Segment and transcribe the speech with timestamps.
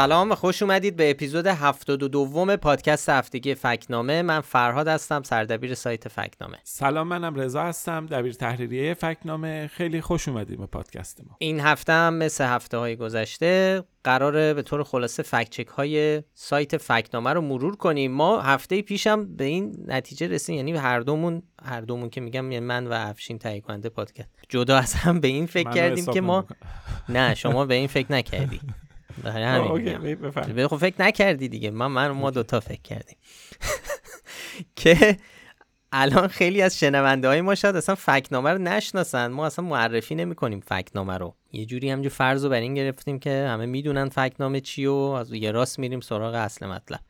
[0.00, 4.22] سلام و خوش اومدید به اپیزود 72 دوم پادکست هفتگی فکنامه.
[4.22, 6.58] من فرهاد هستم سردبیر سایت فکنامه.
[6.64, 9.66] سلام منم رضا هستم دبیر تحریریه فکنامه.
[9.66, 11.36] خیلی خوش اومدید به پادکست ما.
[11.38, 17.32] این هفته هم مثل هفته های گذشته قراره به طور خلاصه فکچک های سایت فکنامه
[17.32, 18.12] رو مرور کنیم.
[18.12, 22.66] ما هفته پیشم به این نتیجه رسیم یعنی هر دومون هر دومون که میگم یعنی
[22.66, 24.30] من و افشین تهیه کننده پادکست.
[24.48, 26.44] جدا از هم به این فکر کردیم که ما
[27.08, 28.60] نه شما به این فکر نکردی.
[30.68, 31.70] خب فکر نکردی دیگه.
[31.70, 33.16] من من ما دوتا فکر کردیم.
[34.76, 35.16] که
[35.92, 39.26] الان خیلی از شنونده های ما شاید اصلا فکنامه رو نشناسن.
[39.26, 41.34] ما اصلا معرفی نمی کنیم فکنامه رو.
[41.52, 45.32] یه جوری همجور فرض رو بر این گرفتیم که همه می‌دونن فکنامه چی و از
[45.32, 47.00] یه راست میریم سراغ اصل مطلب.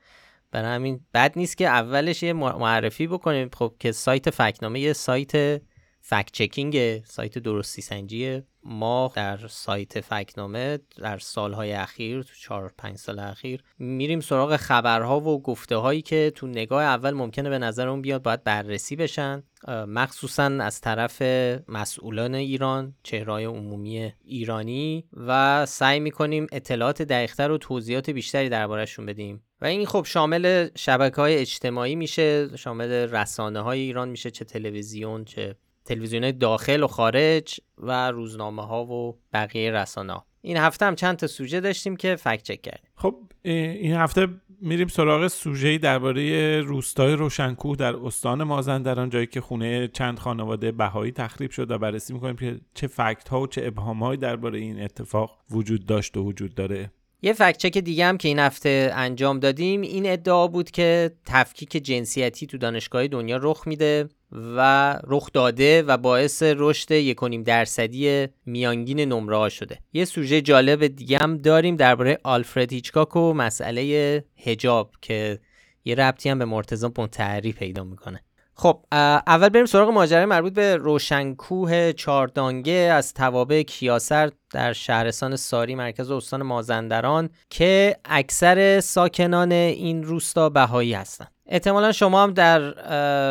[0.51, 3.51] برای همین بد نیست که اولش یه معرفی بکنیم.
[3.57, 5.63] خب که سایت فکنامه یه سایت
[6.01, 12.97] فکت چکینگ سایت درستی سنجی ما در سایت فکنامه در سالهای اخیر تو چهار پنج
[12.97, 17.89] سال اخیر میریم سراغ خبرها و گفته هایی که تو نگاه اول ممکنه به نظر
[17.89, 19.43] اون بیاد باید بررسی بشن.
[19.69, 21.23] مخصوصا از طرف
[21.69, 29.43] مسئولان ایران چهرهای عمومی ایرانی و سعی می‌کنیم اطلاعات دقیقتر و توضیحات بیشتری دربارهشون بدیم.
[29.61, 35.25] و این خب شامل شبکه های اجتماعی میشه شامل رسانه های ایران میشه چه تلویزیون
[35.25, 40.23] چه تلویزیون داخل و خارج و روزنامه ها و بقیه رسانه.
[40.43, 44.29] این هفته هم چند تا سوژه داشتیم که فکت چک کردیم خب این هفته
[44.61, 51.13] میریم سراغ سوژه‌ای درباره روستای روشنکوه در استان مازندران جایی که خونه چند خانواده بهایی
[51.13, 55.39] تخریب شد و بررسی می‌کنیم که چه فکت ها و چه ابهام درباره این اتفاق
[55.51, 56.91] وجود داشت و وجود داره
[57.23, 61.71] یه فکت چک دیگه هم که این هفته انجام دادیم این ادعا بود که تفکیک
[61.71, 69.01] جنسیتی تو دانشگاه دنیا رخ میده و رخ داده و باعث رشد یکونیم درصدی میانگین
[69.01, 69.79] نمره ها شده.
[69.93, 75.39] یه سوژه جالب دیگه هم داریم درباره آلفرد هیچکاک و مسئله هجاب که
[75.85, 78.21] یه ربطی هم به مرتضی متحری پیدا می‌کنه.
[78.61, 78.85] خب
[79.27, 86.11] اول بریم سراغ ماجرای مربوط به روشنکوه چاردانگه از توابع کیاسر در شهرستان ساری مرکز
[86.11, 92.59] استان مازندران که اکثر ساکنان این روستا بهایی هستند احتمالا شما هم در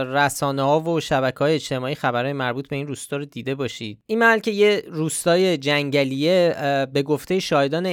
[0.03, 3.99] رسانه ها و شبکه های اجتماعی خبرهای مربوط به این روستا رو دیده باشید.
[4.05, 6.55] این محل که یه روستای جنگلیه
[6.93, 7.85] به گفته شاهدان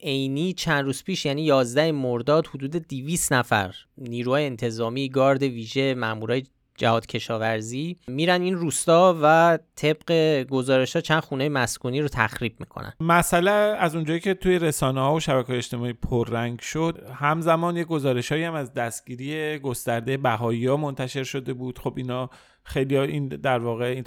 [0.00, 6.42] عینی چند روز پیش یعنی 11 مرداد حدود 200 نفر نیروهای انتظامی گارد ویژه مامورای
[6.78, 12.92] جهاد کشاورزی میرن این روستا و طبق گزارش ها چند خونه مسکونی رو تخریب می‌کنن.
[13.00, 18.32] مسئله از اونجایی که توی رسانه ها و شبکه اجتماعی پررنگ شد همزمان یه گزارش
[18.32, 21.78] هم از دستگیری گسترده بهایی ها منتشر شده بود.
[21.78, 22.30] خب اینا
[22.68, 24.04] خیلی این در واقع این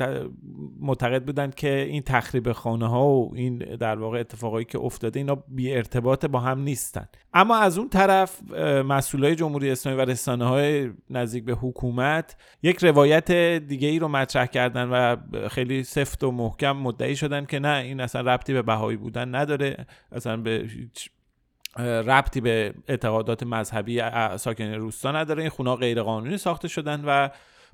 [0.79, 5.43] معتقد بودن که این تخریب خانه ها و این در واقع اتفاقایی که افتاده اینا
[5.47, 7.07] بی ارتباط با هم نیستن.
[7.33, 8.51] اما از اون طرف
[8.85, 13.31] مسئولای جمهوری اسلامی و رسانه های نزدیک به حکومت یک روایت
[13.67, 15.15] دیگه ای رو مطرح کردن و
[15.49, 19.85] خیلی سفت و محکم مدعی شدن که نه این اصلا ربطی به بهایی بودن نداره.
[20.11, 20.67] اصلا به
[21.79, 24.01] ربطی به اعتقادات مذهبی
[24.37, 25.41] ساکن روستا نداره.
[25.41, 27.29] این خونه غیر قانونی ساخته شدن و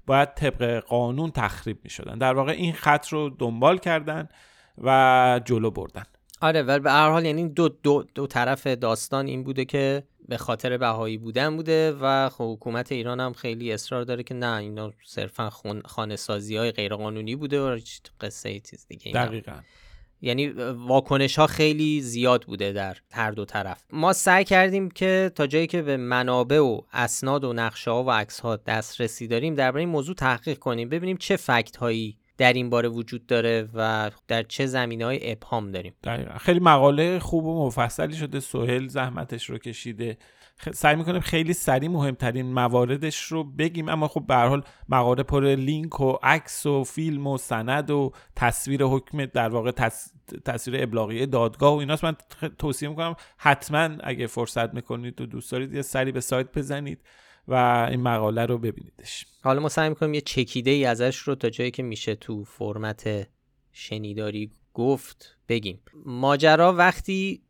[0.08, 4.30] باید طبق قانون تخریب می شدن در واقع این خط رو دنبال کردن
[4.78, 6.04] و جلو بردن.
[6.42, 10.38] آره ولی به هر حال یعنی دو, دو, دو طرف داستان این بوده که به
[10.38, 14.92] خاطر بهایی بودن بوده و خب حکومت ایران هم خیلی اصرار داره که نه اینا
[15.06, 15.50] صرفا
[15.86, 17.80] خانه سازی های غیر قانونی بوده و
[18.22, 19.60] قصه چیز دیگه دقیقا.
[20.22, 20.48] یعنی
[20.88, 23.84] واکنش ها خیلی زیاد بوده در هر دو طرف.
[23.94, 28.12] ما سعی کردیم که تا جایی که به منابع و اسناد و نقشه ها و
[28.12, 32.70] عکس ها دسترسی داریم درباره این موضوع تحقیق کنیم ببینیم چه فکت هایی در این
[32.70, 35.94] باره وجود داره و در چه زمینه های ابهام داریم.
[36.40, 40.18] خیلی مقاله خوب و مفصلی شده سهل زحمتش رو کشیده.
[40.74, 46.00] سعی می‌کنیم خیلی سریع مهمترین مواردش رو بگیم اما خب به حال مقاله پر لینک
[46.00, 49.72] و عکس و فیلم و سند و تصویر حکم در واقع
[50.46, 52.04] تصویر ابلاغی دادگاه و ایناست.
[52.04, 52.16] من
[52.60, 57.02] توصیه می‌کنم حتما اگه فرصت می‌کنید و دوست دارید یه سری به سایت بزنید.
[57.48, 57.54] و
[57.92, 59.26] این مقاله رو ببینیدش.
[59.44, 63.28] حالا ما سعی می‌کنیم یه چکیده ای ازش رو تا جایی که میشه تو فرمت
[63.72, 65.82] شنیداری گفت بگیم.
[66.06, 67.42] ماجرا وقتی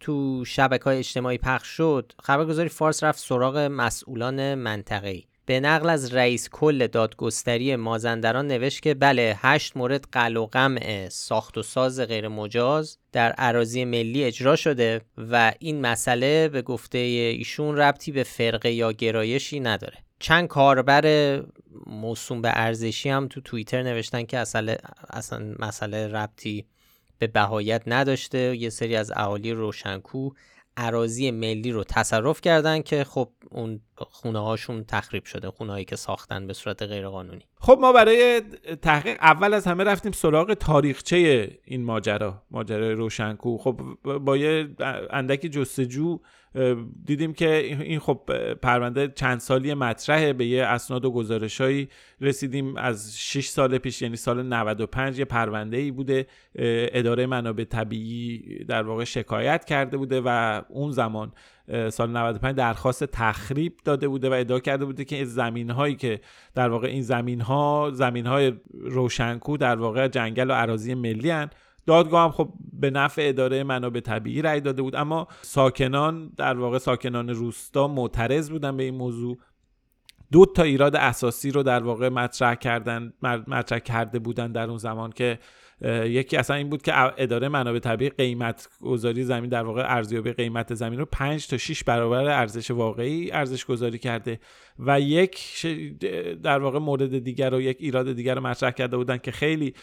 [0.00, 6.14] تو شبکه های اجتماعی پخش شد خبرگزاری فارس رفت سراغ مسئولان منطقه به نقل از
[6.14, 12.00] رئیس کل دادگستری مازندران نوشت که بله هشت مورد قل و قمع ساخت و ساز
[12.00, 18.22] غیر مجاز در عراضی ملی اجرا شده و این مسئله به گفته ایشون ربطی به
[18.22, 19.98] فرقه یا گرایشی نداره.
[20.18, 21.42] چند کاربر
[21.86, 24.76] موسوم به ارزشی هم تو توییتر نوشتن که اصلا,
[25.10, 26.66] اصلا مسئله ربطی
[27.18, 28.56] به بهایت نداشته.
[28.56, 30.30] یه سری از اهالی روشنکو
[30.76, 35.96] عراضی ملی رو تصرف کردن که خب اون خونه هاشون تخریب شده خونه هایی که
[35.96, 37.44] ساختن به صورت غیرقانونی.
[37.60, 38.42] خب ما برای
[38.82, 43.58] تحقیق اول از همه رفتیم سراغ تاریخچه این ماجرا ماجرای روشنکو.
[43.58, 44.68] خب با یه
[45.10, 46.18] اندکی جستجو
[47.04, 48.20] دیدیم که این خب
[48.54, 51.88] پرونده چند سالی مطرحه به یه اسناد و گزارشهایی
[52.20, 52.76] رسیدیم.
[52.76, 58.82] از 6 سال پیش یعنی سال 95 یه پرونده ای بوده اداره منابع طبیعی در
[58.82, 61.32] واقع شکایت کرده بوده و اون زمان
[61.90, 66.20] سال 95 درخواست تخریب داده بوده و ادعا کرده بوده که زمین هایی که
[66.54, 71.50] در واقع این زمین ها زمین های روشنکو در واقع جنگل و عراضی ملی هن.
[71.86, 74.96] دادگاه هم خب به نفع اداره منابع طبیعی رأی داده بود.
[74.96, 79.38] اما ساکنان در واقع ساکنان روستا معترض بودن به این موضوع.
[80.32, 85.12] دو تا ایراد اساسی رو در واقع مطرح کردن مطرح کرده بودن در اون زمان
[85.12, 85.38] که
[85.82, 90.74] یکی اصلا این بود که اداره منابع طبیعی قیمت گذاری زمین در واقع ارزیابی قیمت
[90.74, 94.40] زمین رو 5 تا 6 برابر ارزش واقعی ارزش گذاری کرده
[94.78, 95.66] و یک
[96.42, 99.74] در واقع مورد دیگر و یک ایراد دیگر رو مطرح کرده بودن که خیلی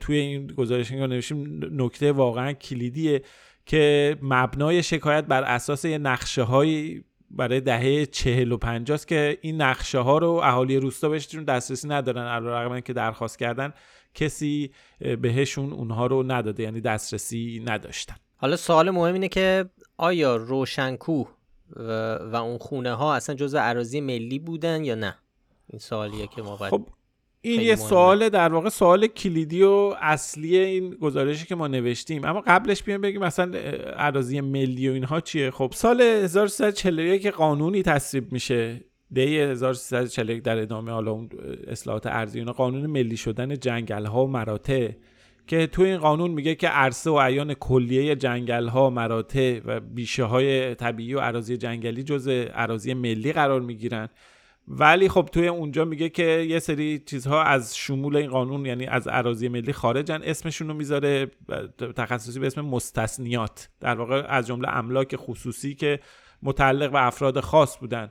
[0.00, 3.22] توی این گزارش نوشیم نکته واقعا کلیدیه
[3.66, 9.62] که مبنای شکایت بر اساس یه نقشه های برای دهه چهل و پنجاست که این
[9.62, 13.72] نقشه ها رو اهالی روستا بهشون دسترسی ندارن علیرغم که درخواست کردن.
[14.18, 14.70] کسی
[15.22, 18.16] بهشون اونها رو نداده یعنی دسترسی نداشتن.
[18.36, 19.64] حالا سوال مهم اینه که
[19.96, 21.24] آیا روشنکو
[22.32, 25.14] و اون خونه ها اصلا جزء عراضی ملی بودن یا نه؟
[25.66, 26.86] این سوالیه که ما باید خب
[27.40, 32.24] این یه سوال در واقع سوال کلیدی و اصلی این گزارشی که ما نوشتیم.
[32.24, 33.58] اما قبلش بیایم بگیم مثلا
[33.96, 38.84] عراضی ملی و اینها چیه؟ خب سال 1341 که قانونی تصویب میشه.
[39.12, 41.28] دی 1341 در ادامه حالا اون
[41.66, 44.90] اصلاحات ارضی قانون ملی شدن جنگل ها و مراتع
[45.46, 50.24] که تو این قانون میگه که عرصه و عیان کلیه جنگل ها مراتع و بیشه
[50.24, 54.08] های طبیعی و عراضی جنگلی جز عراضی ملی قرار می‌گیرن.
[54.68, 59.08] ولی خب توی اونجا میگه که یه سری چیزها از شمول این قانون یعنی از
[59.08, 61.30] عراضی ملی خارجن اسمشون رو می‌ذاره
[61.96, 63.68] تخصصی به اسم مستثنیات.
[63.80, 66.00] در واقع از جمله املاک خصوصی که
[66.42, 68.10] متعلق به افراد خاص بودن.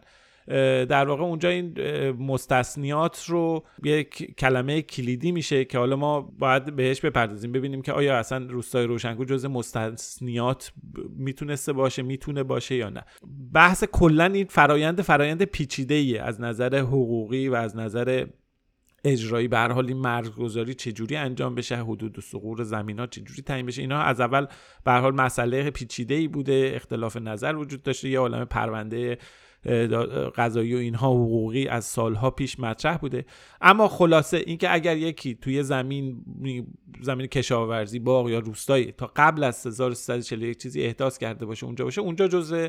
[0.90, 1.74] در واقع اونجا این
[2.12, 8.18] مستثنیات رو یک کلمه کلیدی میشه که حالا ما باید بهش بپردازیم ببینیم که آیا
[8.18, 10.72] اصلا روستای روشنگو جز مستثنیات
[11.18, 13.04] می‌تونسته باشه می‌تونه باشه یا نه.
[13.54, 18.26] بحث کلا این فرایند فرایند پیچیده ایه از نظر حقوقی و از نظر
[19.04, 19.48] اجرایی.
[19.48, 23.66] به هر حال این مرزگذاری چجوری انجام بشه حدود و سقور زمین ها چجوری تعیین
[23.66, 24.46] بشه؟ اینا از اول
[24.86, 28.10] به هر حال مسئله پیچیده ای بوده اختلاف نظر وجود داشته.
[28.10, 29.18] یه عالم پرونده
[30.36, 33.26] قضایی و اینها حقوقی از سالها پیش مطرح بوده.
[33.62, 36.26] اما خلاصه اینکه اگر یکی توی زمین
[37.02, 42.02] زمین کشاورزی باغ یا روستایی تا قبل از 1341 چیزی احداث کرده باشه اونجا باشه
[42.02, 42.68] اونجا جزء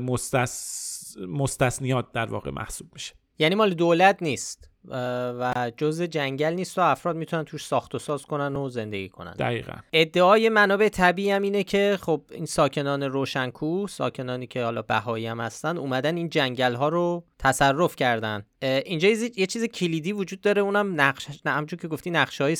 [0.00, 1.16] مستس...
[1.28, 3.14] مستثنیات در واقع محسوب میشه.
[3.38, 4.70] یعنی مال دولت نیست.
[4.88, 9.32] و جز جنگل نیست و افراد می‌تونن توش ساخت و ساز کنن و زندگی کنن.
[9.32, 9.72] دقیقا.
[9.92, 15.40] ادعای منابع طبیعی هم اینه که خب این ساکنان روشنکو ساکنانی که حالا بهایی هم
[15.40, 18.44] هستن اومدن این جنگل ها رو تصرف کردن.
[18.62, 22.56] اینجا یه چیز کلیدی وجود داره اونم نقش همونجور که گفتی نقشه های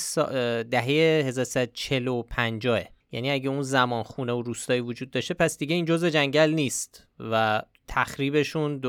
[0.63, 2.67] دهه 1345
[3.11, 7.07] یعنی اگه اون زمان خونه و روستایی وجود داشته پس دیگه این جزء جنگل نیست
[7.19, 8.81] و تخریبشون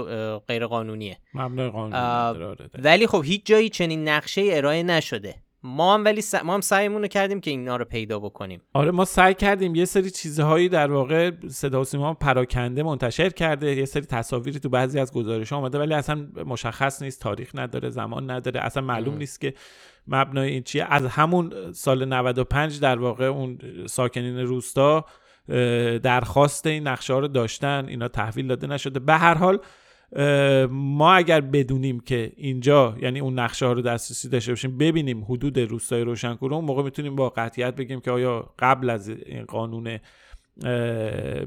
[0.48, 5.34] غیر قانونیه مبنای قانونی آره، ولی خب هیچ جایی چنین نقشه ارائه نشده.
[5.62, 6.34] ما هم ولی س...
[6.34, 8.60] ما هم سعیمون رو کردیم که اینا رو پیدا بکنیم.
[8.72, 13.76] آره ما سعی کردیم یه سری چیزهایی در واقع صدا و سیما پراکنده منتشر کرده
[13.76, 18.30] یه سری تصاویری تو بعضی از گزارش آمده ولی اصلا مشخص نیست تاریخ نداره زمان
[18.30, 19.54] نداره اصلا معلوم نیست که
[20.08, 20.86] مبنای این چیه.
[20.90, 25.04] از همون سال 95 در واقع اون ساکنین روستا
[26.02, 29.00] درخواست این نقشه ها رو داشتن اینا تحویل داده نشده.
[29.00, 29.58] به هر حال
[30.70, 35.58] ما اگر بدونیم که اینجا یعنی اون نقشه ها رو دسترسی داشته باشیم ببینیم حدود
[35.58, 39.98] روستای روشنکو اون موقع می‌تونیم با قطعیت بگیم که آیا قبل از این قانون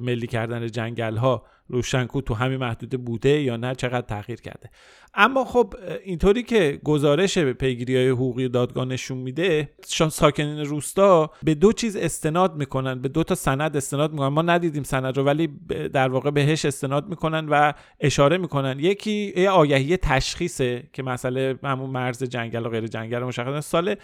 [0.01, 4.69] ملی کردن جنگل ها روشنکو تو همین محدوده بوده یا نه چقدر تغییر کرده.
[5.13, 5.73] اما خب
[6.03, 9.69] اینطوری که گزارش پیگیری های حقوقی دادگاه نشون میده
[10.11, 14.27] ساکنین روستا به دو چیز استناد می‌کنن به دو تا سند استناد می‌کنن.
[14.27, 15.47] ما ندیدیم سند رو ولی
[15.93, 18.79] در واقع بهش استناد می‌کنن و اشاره می‌کنن.
[18.79, 23.95] یکی یه آگهی تشخیصه که مسئله همون مرز جنگل و غیر جنگل مشخص سال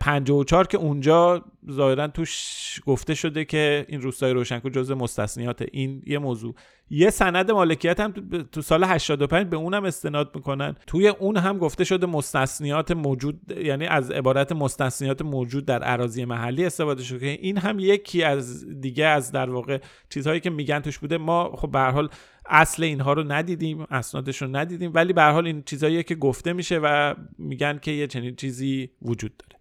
[0.00, 6.18] 54 که اونجا ظاهرا توش گفته شده که این روستای روشنکو جزء مستثنیات این یه
[6.18, 6.54] موضوع.
[6.90, 8.14] یه سند مالکیت هم
[8.52, 10.76] تو سال 85 به اونم استناد می‌کنن.
[10.86, 16.64] توی اون هم گفته شده مستثنیات موجود یعنی از عبارت مستثنیات موجود در اراضی محلی
[16.64, 19.78] استفاده شده این هم یکی از دیگه از در واقع
[20.10, 21.18] چیزهایی که میگن توش بوده.
[21.18, 22.08] ما خب به حال
[22.46, 26.78] اصل اینها رو ندیدیم اسنادش رو ندیدیم ولی به حال این چیزهایی که گفته میشه
[26.82, 29.57] و میگن که یه چنین چیزی وجود داره.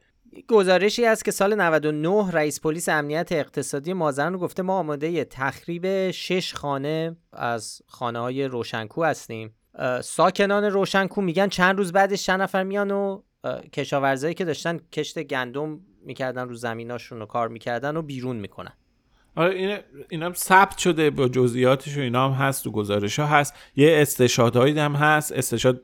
[0.47, 6.53] گزارشی است که سال 99 رئیس پلیس امنیت اقتصادی مازندران گفته ما آماده تخریب شش
[6.53, 9.55] خانه از خانه های روشنکو هستیم.
[10.01, 13.21] ساکنان روشنکو میگن چند روز بعدش چند نفر میان و
[13.73, 18.73] کشاورزایی که داشتن کشت گندم می‌کردن رو زمیناشون رو کار می‌کردن و بیرون می‌کنن.
[19.35, 19.77] آره این
[20.09, 23.53] اینا ثبت شده با جزئیاتش و اینا هم هست تو گزارش ها هست.
[23.75, 25.81] یه استشهادهایی هم هست استشهاد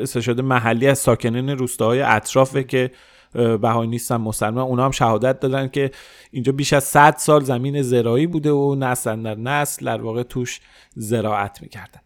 [0.00, 2.90] استشهاد محلی از ساکنین روستاهای اطرافه که
[3.32, 4.64] بهایی نیستن مسلمان.
[4.64, 5.90] اونا هم شهادت دادن که
[6.30, 10.60] اینجا بیش از 100 سال زمین زراعی بوده و نسل در نسل در واقع توش
[10.94, 12.00] زراعت می‌کردن.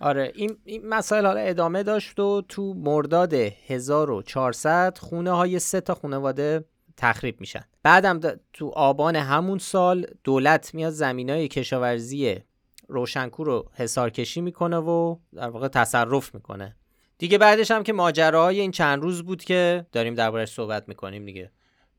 [0.00, 5.94] آره این, این مسائل حالا ادامه داشت و تو مرداد 1400 خونه های سه تا
[5.94, 6.64] خانواده
[6.96, 7.64] تخریب میشن.
[7.82, 8.20] بعدم
[8.52, 12.36] تو آبان همون سال دولت میاد زمین های کشاورزی
[12.88, 16.76] روشنکو رو حسار کشی می‌کنه و در واقع تصرف می‌کنه.
[17.18, 21.50] دیگه بعدش هم که ماجراهای این چند روز بود که داریم دربارش صحبت می‌کنیم دیگه.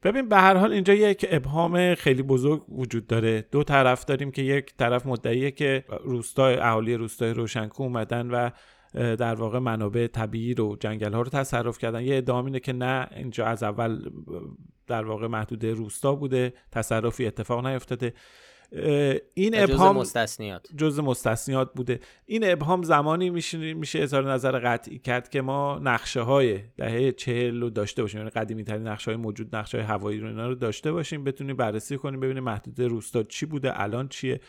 [0.03, 3.41] ببین به هر حال اینجا یک ابهام خیلی بزرگ وجود داره.
[3.51, 8.49] دو طرف داریم که یک طرف مدعیه که روستای اهالی روستای روشنکو اومدن و
[8.93, 12.03] در واقع منابع طبیعی رو جنگل ها رو تصرف کردن.
[12.03, 14.09] یه ادعا اینه که نه اینجا از اول
[14.87, 18.13] در واقع محدود روستا بوده تصرفی اتفاق نیفتاده.
[19.33, 20.67] این ابهام مستثنیات.
[20.77, 21.99] جز مستثنیات بوده.
[22.25, 27.61] این ابهام زمانی میشه میشه اظهار نظر قطعی کرد که ما نقشه های دهه چهل
[27.61, 28.17] رو داشته باشیم.
[28.17, 31.55] یعنی قدیمی ترین نقشه های موجود نقشه های هوایی رو اینا رو داشته باشیم بتونیم
[31.55, 34.39] بررسی کنیم ببینیم محدود روستا چی بوده الان چیه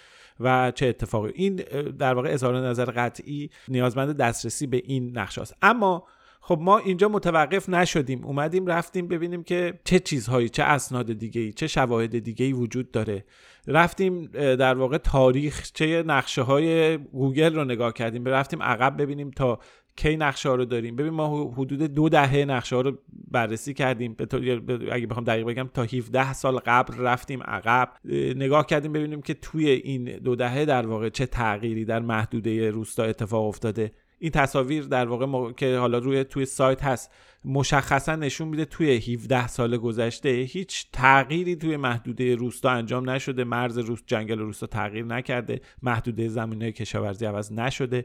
[0.41, 1.33] و چه اتفاقی.
[1.35, 1.57] این
[1.99, 6.07] در واقع اظهار نظر قطعی نیازمند دسترسی به این نقشه است اما
[6.43, 11.53] خب ما اینجا متوقف نشدیم اومدیم رفتیم ببینیم که چه چیزهایی چه اسناد دیگه ای
[11.53, 13.25] چه شواهد دیگه ای وجود داره.
[13.67, 18.25] رفتیم در واقع تاریخ چه نقشه های گوگل رو نگاه کردیم.
[18.25, 19.59] رفتیم عقب ببینیم تا
[19.97, 20.97] کی نقشه ها رو داریم.
[20.97, 22.99] ببین ما حدود دو دهه نقشه ها رو
[23.31, 24.17] بررسی کردیم.
[24.93, 27.89] اگه بخوام دقیق بگم تا 17 سال قبل رفتیم عقب.
[28.37, 33.05] نگاه کردیم ببینیم که توی این دو دهه در واقع چه تغییری در محدوده روستا
[33.05, 33.93] اتفاق افتاده.
[34.21, 37.11] این تصاویر در واقع که حالا روی توی سایت هست
[37.45, 43.45] مشخصا نشون میده توی 17 سال گذشته هیچ تغییری توی محدوده روستا انجام نشده.
[43.45, 45.61] مرز روست جنگل روستا تغییر نکرده.
[45.83, 48.05] محدوده زمینه کشاورزی عوض نشده.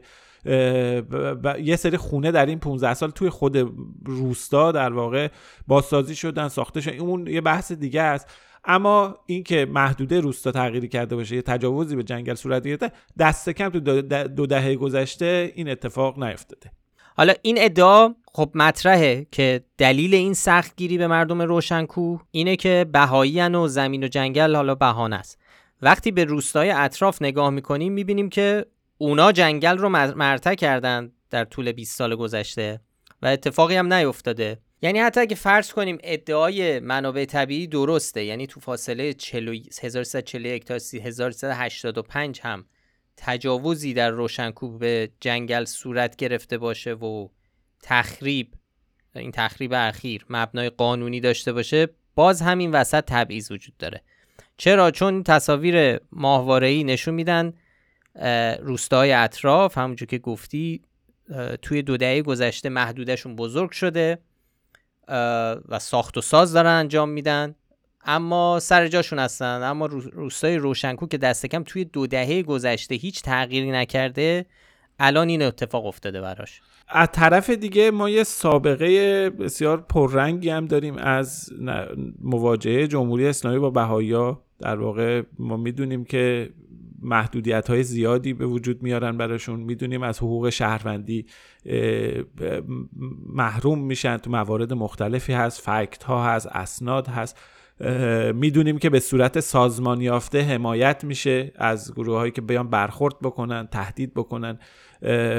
[1.62, 3.56] یه سری خونه در این 15 سال توی خود
[4.04, 5.28] روستا در واقع
[5.66, 6.98] بازسازی شدن ساخته شدن.
[6.98, 8.30] اون یه بحث دیگه است.
[8.66, 13.68] اما اینکه محدوده روستا تغییری کرده باشه یه تجاوزی به جنگل صورت گرفته دست کم
[13.68, 13.80] تو
[14.28, 16.70] دو دهه گذشته این اتفاق نیفتاده.
[17.16, 23.40] حالا این ادعا خب مطرحه که دلیل این سختگیری به مردم روشنکو اینه که بهایی
[23.40, 25.38] و زمین و جنگل حالا بهانه است.
[25.82, 28.66] وقتی به روستای اطراف نگاه می‌کنیم می‌بینیم که
[28.98, 32.80] اونا جنگل رو مرتع کردن در طول 20 سال گذشته
[33.22, 34.58] و اتفاقی هم نیفتاده.
[34.82, 39.14] یعنی حتی اگه فرض کنیم ادعای منابع طبیعی درسته یعنی تو فاصله
[39.82, 42.64] 1341 تا 1385 هم
[43.16, 47.28] تجاوزی در روشنکوب به جنگل صورت گرفته باشه و
[47.82, 48.54] تخریب
[49.14, 54.02] این تخریب اخیر مبنای قانونی داشته باشه باز همین وسط تبعیض وجود داره.
[54.56, 57.52] چرا؟ چون تصاویر ماهواره‌ای نشون میدن
[58.60, 60.82] روستاهای اطراف همونجور که گفتی
[61.62, 64.18] توی دو دهه گذشته محدودشون بزرگ شده.
[65.68, 67.54] و ساخت و ساز دارن انجام میدن.
[68.04, 69.62] اما سر جاشون هستن.
[69.62, 74.46] اما روستای روشنکو که دست کم توی دو دهه گذشته هیچ تغییری نکرده
[74.98, 76.60] الان این اتفاق افتاده براش.
[76.88, 81.50] از طرف دیگه ما یه سابقه بسیار پررنگی هم داریم از
[82.22, 84.42] مواجهه جمهوری اسلامی با بهایا.
[84.58, 86.50] در واقع ما می‌دونیم که
[87.06, 89.60] محدودیت های زیادی به وجود میارن براشون.
[89.60, 91.26] می‌دونیم از حقوق شهروندی
[93.26, 97.38] محروم میشن تو موارد مختلفی هست فکت ها هست اسناد هست.
[98.34, 103.66] می‌دونیم که به صورت سازمان یافته حمایت میشه از گروه هایی که بیان برخورد بکنن
[103.66, 104.58] تهدید بکنن.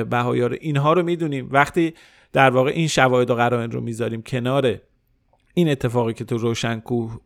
[0.10, 1.50] بهایار اینها رو می‌دونیم.
[1.52, 1.94] وقتی
[2.34, 4.76] در واقع این شواهد و قرائن رو می‌ذاریم کنار
[5.58, 7.18] این اتفاقی که تو روشنکوه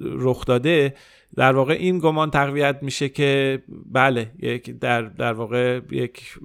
[0.00, 0.94] رخ داده
[1.36, 6.38] در واقع این گمان تقویت میشه که بله یک در, در واقع یک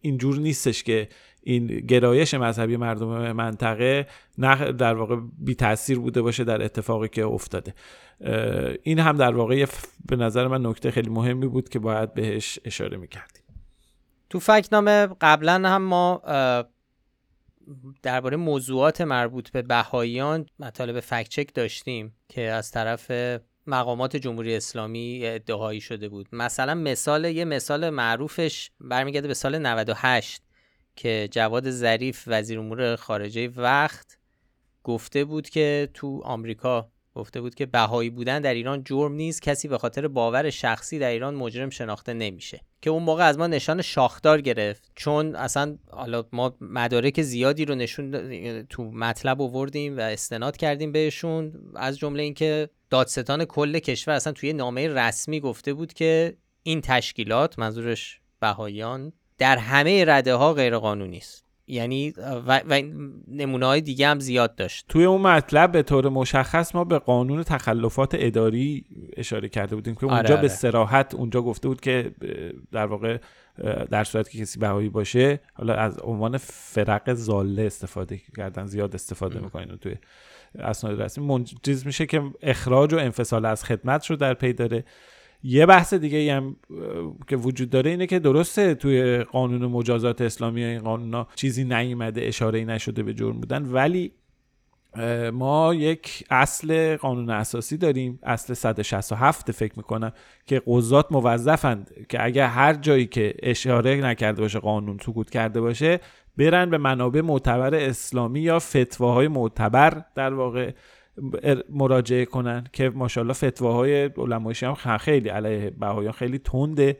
[0.00, 1.08] اینجور نیستش که
[1.42, 4.06] این گرایش مذهبی مردم منطقه
[4.38, 7.74] نه در واقع بی تاثیر بوده باشه در اتفاقی که افتاده.
[8.82, 9.66] این هم در واقع
[10.06, 13.42] به نظر من نکته خیلی مهمی بود که باید بهش اشاره می‌کردیم.
[14.30, 16.22] تو فکنامه قبلا هم ما
[18.02, 23.10] درباره موضوعات مربوط به بهاییان مطالب فکچک داشتیم که از طرف
[23.66, 26.28] مقامات جمهوری اسلامی ادعایی شده بود.
[26.32, 30.42] مثلا مثال یه مثال معروفش برمیگرده به سال 98
[30.96, 34.18] که جواد ظریف وزیر امور خارجه وقت
[34.84, 39.68] گفته بود که تو آمریکا گفته بود که بهایی بودن در ایران جرم نیست کسی
[39.68, 42.60] به خاطر باور شخصی در ایران مجرم شناخته نمیشه.
[42.82, 44.90] که اون موقع از ما نشان شاخدار گرفت.
[44.94, 51.52] چون اصلا حالا ما مدارک زیادی رو نشون تو مطلب آوردیم و استناد کردیم بهشون.
[51.76, 57.58] از جمله اینکه دادستان کل کشور اصلا توی نامه رسمی گفته بود که این تشکیلات
[57.58, 61.49] منظورش بهاییان در همه رده ها غیر قانونی است.
[61.70, 62.10] یعنی
[62.46, 62.82] و, و
[63.28, 64.84] نمونه های دیگه هم زیاد داشت.
[64.88, 68.84] توی اون مطلب به طور مشخص ما به قانون تخلفات اداری
[69.16, 72.12] اشاره کرده بودیم که اونجا آره به سراحت اونجا گفته بود که
[72.72, 73.18] در واقع
[73.90, 79.40] در صورت که کسی بهایی باشه حالا از عنوان فرق زاله استفاده کردن زیاد استفاده
[79.40, 79.94] می‌کنین توی
[80.58, 81.26] اسناد رسمی.
[81.26, 84.84] منجز میشه که اخراج و انفصال از خدمت رو در پی داره.
[85.42, 86.56] یه بحث دیگه هم
[87.28, 92.64] که وجود داره اینه که درسته توی قانون مجازات اسلامی این قانونا چیزی نیومده اشاره
[92.64, 94.12] نشده به جرم بودن ولی
[95.32, 100.12] ما یک اصل قانون اساسی داریم اصل 167 فکر می‌کنم
[100.46, 106.00] که قضات موظفند که اگر هر جایی که اشاره نکرده باشه قانون سکوت کرده باشه
[106.36, 110.72] برن به منابع معتبر اسلامی یا فتواهای معتبر در واقع
[111.68, 116.96] مراجعه کنن که ماشاءالله فتواهای علمایشی هم خیلی علیه بهایان خیلی تنده.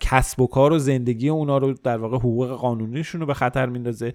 [0.00, 4.12] کسب و کار و زندگی اونا رو در واقع حقوق قانونیشون رو به خطر میندازه.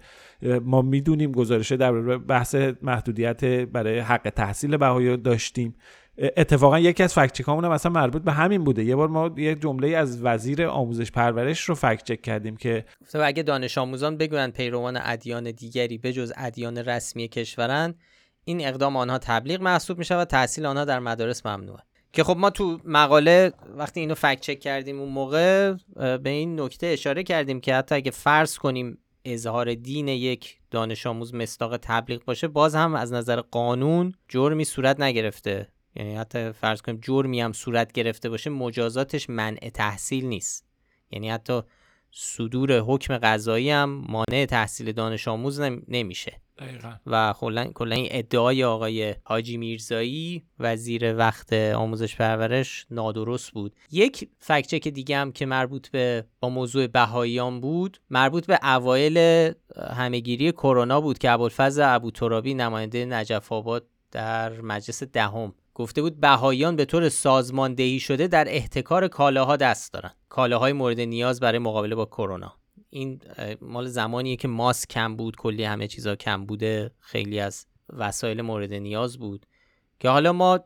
[0.62, 5.75] ما می‌دونیم گزارشه در بحث محدودیت برای حق تحصیل بهایی داشتیم.
[6.17, 8.84] اتفاقا یکی از چک هم مثلا مربوط به همین بوده.
[8.84, 13.43] یه بار ما یه جمله از وزیر آموزش پرورش رو فکت چک کردیم که اگه
[13.43, 17.96] دانش آموزان بگویند پیروان ادیان دیگری به جز ادیان رسمی کشورن
[18.48, 21.83] این اقدام آنها تبلیغ محسوب میشه و تحصیل آنها در مدارس ممنوعه.
[22.14, 26.88] که خب ما تو مقاله وقتی اینو فکت چک کردیم اون موقع به این نکته
[26.88, 32.48] اشاره کردیم که حتی اگه فرض کنیم اظهار دین یک دانش آموز مستاق تبلیغ باشه
[32.48, 35.68] باز هم از نظر قانون جرمی صورت نگرفته.
[35.96, 40.66] یعنی حتی فرض کنیم جرمی هم صورت گرفته باشه مجازاتش منع تحصیل نیست.
[41.12, 41.62] یعنی حتی
[42.12, 46.42] صدور حکم قضایی هم مانع تحصیل دانش آموز نمیشه.
[46.59, 46.93] دقیقا.
[47.05, 47.33] و
[47.74, 53.75] کلا این ادعای آقای حاجی میرزایی وزیر وقت آموزش پرورش نادرست بود.
[53.91, 59.51] یک فکچک دیگه هم که مربوط به با موضوع بهاییان بود مربوط به اوایل
[59.93, 66.75] همهگیری کرونا بود که ابو ترابی نماینده نجف آباد در مجلس دهم گفته بود بهاییان
[66.75, 70.11] به طور سازماندهی شده در احتکار کالاها دست دارن.
[70.29, 72.53] کالاهای مورد نیاز برای مقابله با کرونا.
[72.90, 73.22] این
[73.62, 76.92] مال زمانیه که ماسک کم بود کلی همه چیزا کم بوده.
[77.00, 79.46] خیلی از وسایل مورد نیاز بود.
[80.00, 80.60] که حالا ما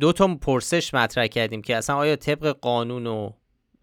[0.00, 3.32] دو تا پرسش مطرح کردیم که اصلا آیا طبق قانون و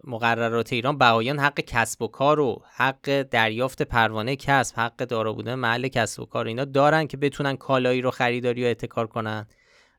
[0.03, 5.55] مقررات ایران بهاییان حق کسب و کار و حق دریافت پروانه کسب حق دارا بودن
[5.55, 9.47] محل کسب و کار اینا دارن که بتونن کالایی رو خریداری و احتکار کنن؟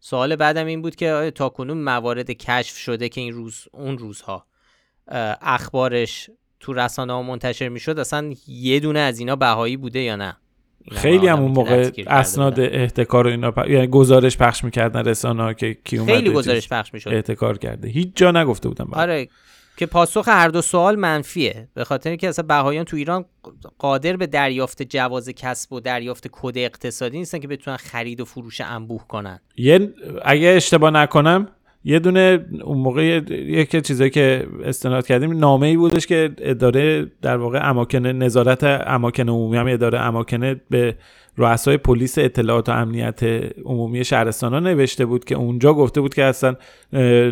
[0.01, 4.47] سوال بعدم این بود که آیا تاکنون موارد کشف شده که این روز اون روزها
[5.41, 6.31] اخبارش
[6.67, 10.37] تو رسانه ها منتشر می‌شد اصلا یه دونه از اینا بهایی بوده یا نه؟
[10.93, 13.69] خیلی هم اون موقع اسناد احتکار و اینا پ...
[13.69, 17.11] یعنی گزارش پخش می‌کردن رسانه ها که کی اومده خیلی گزارش پخش می‌شد.
[17.11, 17.89] احتکار کرده.
[17.89, 19.29] هیچ جا نگفته بودم آره
[19.77, 21.69] که پاسخ هر دو سوال منفیه.
[21.75, 23.25] به خاطر اینکه اصلا بهایان تو ایران
[23.79, 28.61] قادر به دریافت جواز کسب و دریافت کد اقتصادی نیستن که بتونن خرید و فروش
[28.61, 29.41] انبوه کنن.
[29.57, 31.49] یه اگه اشتباه نکنم
[31.89, 37.37] یه دونه اون موقع یکی چیزایی که استناد کردیم نامه ای بودش که اداره در
[37.37, 40.97] واقع اماکن نظارت اماکن عمومی هم اداره اماکن به
[41.37, 43.23] رؤسای پلیس اطلاعات و امنیت
[43.65, 46.57] عمومی شهرستان ها نوشته بود که اونجا گفته بود که اصلا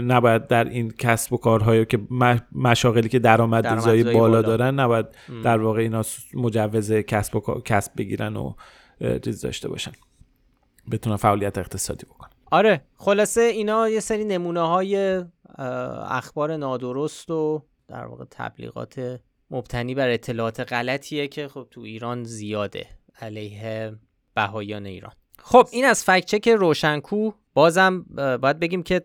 [0.07, 1.99] نباید در این کسب و کارهایی که
[2.53, 5.07] مشاغلی که درآمدزایی بالا, بالا دارن نباید
[5.45, 6.03] در واقع اینا
[6.35, 8.55] مجوز کسب و کسب بگیرن و
[9.25, 9.93] چیز داشته باشن.
[10.91, 12.34] بتونن فعالیت اقتصادی بکنن.
[12.55, 15.25] آره خلاصه اینا یه سری نمونه های
[16.09, 22.87] اخبار نادرست و در واقع تبلیغات مبتنی بر اطلاعات غلطیه که خب تو ایران زیاده
[23.21, 23.93] علیه
[24.35, 25.13] بهایان ایران.
[25.39, 27.31] خب این از فکت چک روشنکو.
[27.55, 28.03] بازم
[28.43, 29.03] باید بگیم که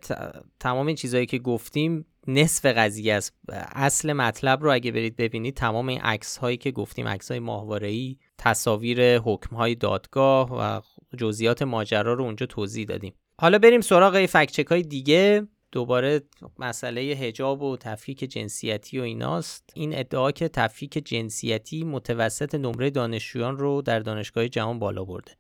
[0.59, 3.33] تمام این چیزهایی که گفتیم نصف قضیه است.
[3.71, 9.17] اصل مطلب رو اگه برید ببینید تمام این عکس هایی که گفتیم عکس های تصاویر
[9.17, 10.81] حکم های دادگاه و
[11.17, 13.13] جزئیات ماجرا رو اونجا توضیح دادیم.
[13.41, 15.47] حالا بریم سراغ فکچک های دیگه.
[15.71, 16.21] دوباره
[16.59, 19.69] مسئله هجاب و تفکیک جنسیتی و ایناست.
[19.73, 25.31] این ادعا که تفکیک جنسیتی متوسط نمره دانشجویان رو در دانشگاه جهان بالا برده.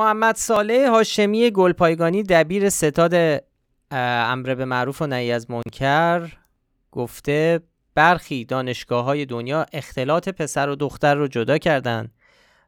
[0.00, 3.42] محمد صالح هاشمی گلپایگانی دبیر ستاد
[3.90, 6.32] امر به معروف و نهی از منکر
[6.90, 7.60] گفته
[7.94, 12.10] برخی دانشگاه های دنیا اختلاط پسر و دختر رو جدا کردن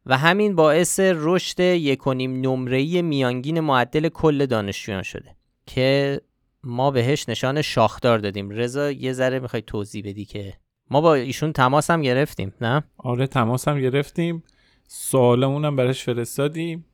[0.07, 6.21] و همین باعث رشد یکونیم نمرهی میانگین معدل کل دانشجویان شده که
[6.65, 8.51] ما بهش نشان شاخدار دادیم.
[8.51, 10.55] رضا یه ذره می‌خوای توضیح بدی که
[10.91, 14.43] ما با ایشون تماس هم گرفتیم نه؟ آره تماس هم گرفتیم.
[14.89, 16.87] سوالمون هم برش فرستادیم.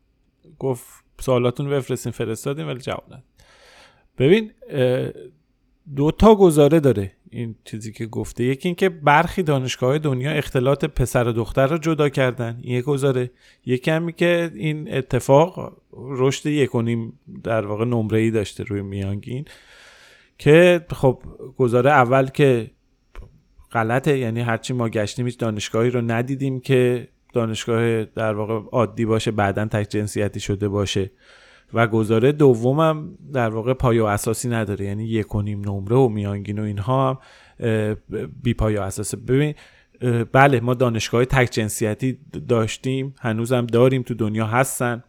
[0.58, 3.24] گفت سوالاتون بفرستین فرستادیم ولی جواب نداد.
[4.18, 4.52] ببین
[5.96, 8.44] دو تا گزاره داره این چیزی که گفته.
[8.44, 12.58] یکی اینکه برخی دانشگاه دنیا اختلاط پسر و دختر رو جدا کردن.
[12.62, 13.30] این یک گزاره.
[13.66, 16.70] یکی همی که این اتفاق رشد یک
[17.44, 19.44] در واقع نمره ای داشته روی میانگین
[20.38, 21.22] که خب
[21.56, 22.70] گزاره اول که
[23.72, 29.30] غلطه یعنی هرچی ما گشتیم هیچ دانشگاهی رو ندیدیم که دانشگاه در واقع عادی باشه
[29.30, 31.10] بعدا تک جنسیتی شده باشه.
[31.74, 34.84] و گزاره دومم در واقع پایه و اساسی نداره.
[34.84, 37.18] یعنی یک و نیم نمره و میانگین و اینها هم
[38.42, 39.54] بی پایه و اساسه ببین
[40.32, 45.04] بله ما دانشگاه تک جنسیتی داشتیم هنوزم داریم تو دنیا هستن.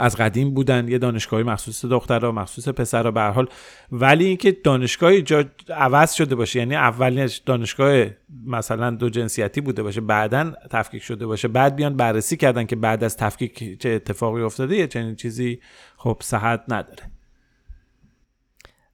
[0.00, 3.48] از قدیم بودن یه دانشگاهی مخصوص دخترها مخصوص پسرها به حال.
[3.92, 8.06] ولی اینکه دانشگاهی جا عوض شده باشه یعنی اولش دانشگاه
[8.46, 13.04] مثلا دو جنسیتی بوده باشه بعدا تفکیک شده باشه بعد بیان بررسی کردن که بعد
[13.04, 15.60] از تفکیک چه اتفاقی افتاده یه چنین چیزی
[15.96, 17.02] خب صحت نداره.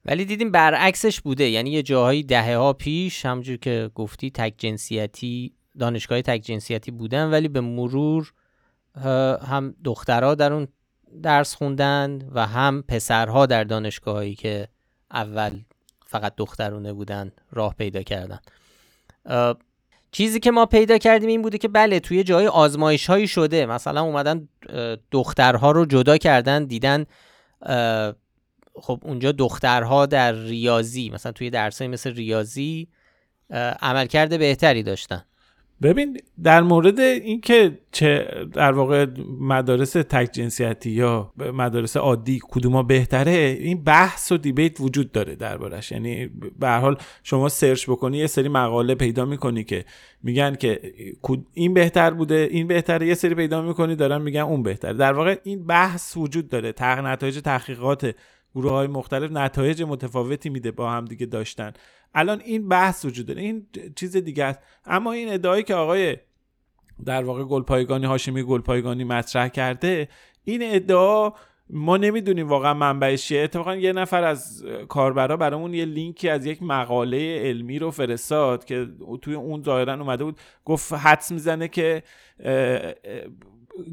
[0.05, 5.53] ولی دیدیم برعکسش بوده یعنی یه جاهایی دهه ها پیش همجور که گفتی تک جنسیتی
[5.79, 8.33] دانشگاه تک جنسیتی بودن ولی به مرور
[9.41, 10.67] هم دخترها در اون
[11.23, 14.67] درس خوندن و هم پسرها در دانشگاهایی که
[15.11, 15.59] اول
[16.05, 18.39] فقط دخترونه بودن راه پیدا کردن.
[20.11, 23.65] چیزی که ما پیدا کردیم این بوده که بله توی جای آزمایش هایی شده.
[23.65, 24.47] مثلا اومدن
[25.11, 27.05] دخترها رو جدا کردن دیدن
[28.81, 32.87] خب اونجا دخترها در ریاضی مثلا توی درسایی مثل ریاضی
[33.81, 35.23] عملکرد بهتری داشتن.
[35.81, 39.05] ببین در مورد اینکه چه در واقع
[39.39, 45.91] مدارس تک جنسیتی یا مدارس عادی کدوما بهتره این بحث و دیبیت وجود داره دربارش.
[45.91, 49.85] یعنی به حال شما سرچ بکنی یه سری مقاله پیدا می‌کنی که
[50.23, 50.79] میگن که
[51.53, 54.93] این بهتر بوده این بهتره یه سری پیدا می‌کنی دارن میگن اون بهتره.
[54.93, 56.71] در واقع این بحث وجود داره.
[56.71, 58.15] تق نتایج تحقیقات
[58.55, 61.73] گروه های مختلف نتایج متفاوتی میده با هم دیگه داشتن.
[62.15, 64.59] الان این بحث وجود داره این چیز دیگه است.
[64.85, 66.17] اما این ادعایی که آقای
[67.05, 70.09] در واقع گلپایگانی هاشمی گلپایگانی مطرح کرده
[70.43, 71.33] این ادعا
[71.69, 73.41] ما نمی‌دونیم واقعا منبعش چیه.
[73.43, 78.87] اتفاقا یه نفر از کاربرا برامون یه لینکی از یک مقاله علمی رو فرستاد که
[79.21, 82.03] توی اون ظاهرا اومده بود گفت حدس می‌زنه که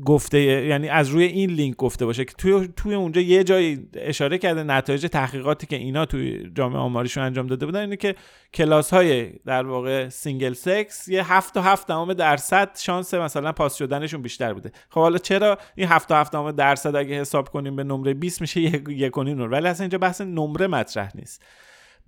[0.04, 4.38] گفته یعنی از روی این لینک گفته باشه که توی توی اونجا یه جایی اشاره
[4.38, 8.14] کرده نتایج تحقیقاتی که اینا توی جامعه آماریشون انجام داده بودن اینه که
[8.54, 13.76] کلاس های در واقع single sex یه 7 تا 7 دهم درصد شانس مثلا پاس
[13.76, 14.72] شدنشون بیشتر بوده.
[14.88, 18.40] خب حالا چرا این 7 تا 7 دهم درصد اگه حساب کنیم به نمره 20
[18.40, 21.42] میشه یک یک ولی اصلا اینجا بحث نمره مطرح نیست.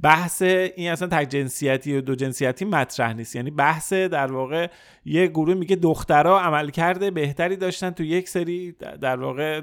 [0.02, 3.37] بحث این اصلا تک جنسیتی و دو جنسیتی مطرح نیست.
[3.37, 4.70] یعنی بحث در واقع
[5.04, 9.62] یه گروه میگه دخترها عملکرد بهتری داشتن تو یک سری در واقع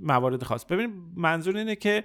[0.00, 0.64] موارد خاص.
[0.64, 2.04] ببین منظور اینه که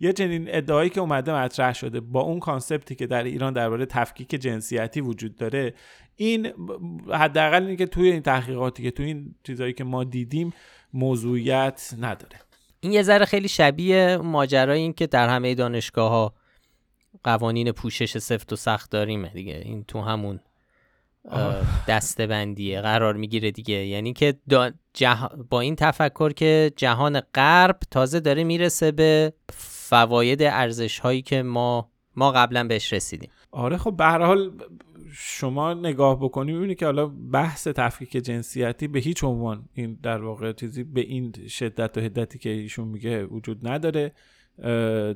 [0.00, 4.28] یه چنین ادعایی که اومده مطرح شده با اون کانسپتی که در ایران درباره تفکیک
[4.28, 5.74] جنسیتی وجود داره
[6.16, 6.52] این
[7.12, 10.52] حداقل اینه که توی این تحقیقاتی که توی این چیزایی که ما دیدیم
[10.92, 12.36] موضوعیت نداره.
[12.80, 16.34] این یه ذره خیلی شبیه ماجرای این که در همه دانشگاه ها
[17.26, 19.62] قوانین پوشش سفت و سخت داریم دیگه.
[19.64, 20.40] این تو همون
[21.88, 23.86] دسته بندیه قرار می‌گیره دیگه.
[23.86, 24.34] یعنی که
[25.50, 31.90] با این تفکر که جهان غرب تازه داره می‌رسه به فواید ارزش هایی که ما
[32.16, 33.30] ما قبلا بهش رسیدیم.
[33.50, 34.52] آره خب به هر حال
[35.12, 40.52] شما نگاه بکنی می‌بینی که حالا بحث تفکیک جنسیتی به هیچ عنوان این در واقع
[40.52, 44.12] چیزی به این شدت و هدتی که ایشون میگه وجود نداره.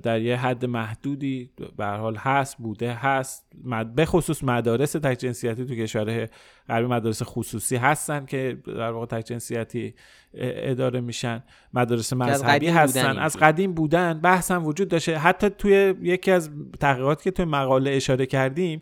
[0.02, 3.52] در یه حد محدودی به حال هست بوده هست.
[3.94, 6.28] به خصوص مدارس تک جنسیتی تو کشورهای
[6.68, 9.94] غربی مدارس خصوصی هستن که در واقع تک جنسیتی
[10.34, 11.42] اداره میشن.
[11.74, 13.18] مدارس مذهبی هستن.
[13.18, 14.20] از قدیم بودن.
[14.20, 15.18] بحث هم وجود داشته.
[15.18, 16.50] حتی توی یکی از
[16.80, 18.80] تحقیقاتی که توی مقاله اشاره کردیم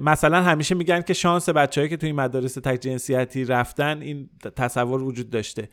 [0.00, 5.30] مثلا همیشه میگن که شانس بچههایی که توی مدارس تک جنسیتی رفتن این تصور وجود
[5.30, 5.68] داشته.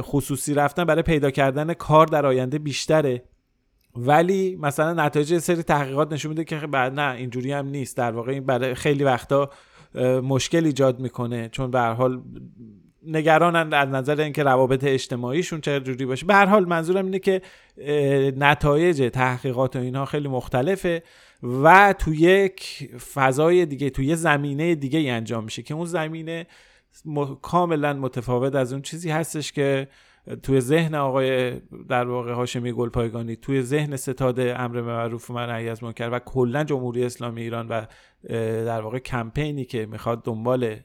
[0.00, 3.22] خصوصی رفتن برای پیدا کردن کار در آینده بیشتره.
[3.96, 7.96] ولی مثلا نتایج سری تحقیقات نشون میده که بعد نه اینجوری هم نیست.
[7.96, 9.50] در واقع این برای خیلی وقتا
[10.22, 11.48] مشکل ایجاد می‌کنه.
[11.48, 12.22] چون به هر حال
[13.06, 16.26] نگرانن از نظر اینکه روابط اجتماعیشون چه جوری باشه.
[16.26, 17.42] به هر حال منظورم اینه که
[18.36, 21.02] نتایج تحقیقات و اینها خیلی مختلفه
[21.42, 26.46] و تو یک فضای دیگه تو یه زمینه دیگه انجام میشه که اون زمینه
[27.42, 29.88] کاملا متفاوت از اون چیزی هستش که
[30.42, 35.82] توی ذهن آقای در واقع هاشمی گلپایگانی توی ذهن ستاد امر معروف و منهی از
[35.82, 37.84] منکر و کلا جمهوری اسلامی ایران و
[38.64, 40.76] در واقع کمپینی که می‌خواد دنبال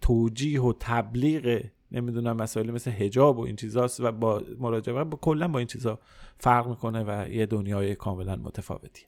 [0.00, 1.60] توجیه و تبلیغ
[1.92, 5.98] نمی‌دونم مسائل مثل هجاب و این چیزاست و با مراجعه با کلا با این چیزا
[6.38, 9.02] فرق می‌کنه و یه دنیای کاملا متفاوتی.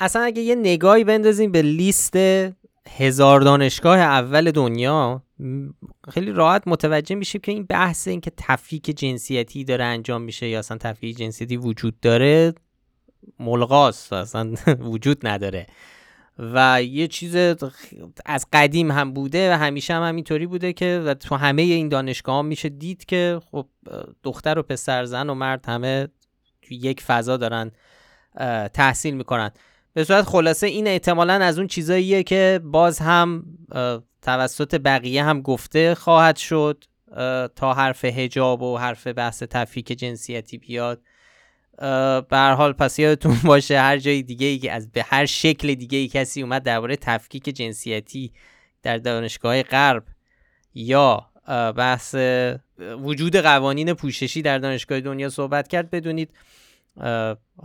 [0.00, 2.16] اصلا اگه یه نگاهی بندازیم به لیست
[2.88, 5.22] هزار دانشگاه اول دنیا
[6.10, 10.58] خیلی راحت متوجه میشیم که این بحث این که تفکیک جنسیتی داره انجام میشه یا
[10.58, 12.54] اصلا تفکیک جنسیتی وجود داره
[13.38, 14.54] ملغاست اصلا
[14.92, 15.66] وجود نداره.
[16.38, 17.36] و یه چیز
[18.26, 22.46] از قدیم هم بوده و همیشه هم همینطوری بوده که تو همه این دانشگاه هم
[22.46, 23.66] میشه دید که خب
[24.22, 26.08] دختر و پسر زن و مرد همه
[26.62, 27.70] تو یک فضا دارن
[28.74, 29.50] تحصیل می‌کنن.
[29.94, 33.44] به صورت خلاصه این احتمالا از اون چیزاییه که باز هم
[34.22, 36.84] توسط بقیه هم گفته خواهد شد
[37.56, 41.00] تا حرف هجاب و حرف بحث تفکیک جنسیتی بیاد.
[42.30, 45.98] به حال پس یادتون باشه هر جای دیگه ای که از به هر شکل دیگه
[45.98, 48.32] ای کسی اومد درباره تفکیک جنسیتی
[48.82, 50.04] در دانشگاه غرب
[50.74, 51.26] یا
[51.76, 52.14] بحث
[52.78, 56.30] وجود قوانین پوششی در دانشگاه دنیا صحبت کرد بدونید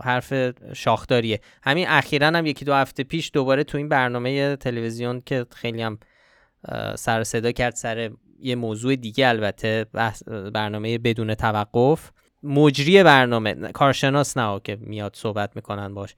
[0.02, 0.34] حرف
[0.72, 1.40] شاخداریه.
[1.62, 5.98] همین اخیرا هم یکی دو هفته پیش دوباره تو این برنامه تلویزیون که خیلی هم
[6.96, 8.10] سر صدا کرد سر
[8.42, 9.86] یه موضوع دیگه البته
[10.54, 12.10] برنامه بدون توقف.
[12.42, 16.14] مجری برنامه کارشناس نه که میاد صحبت می‌کنن باش.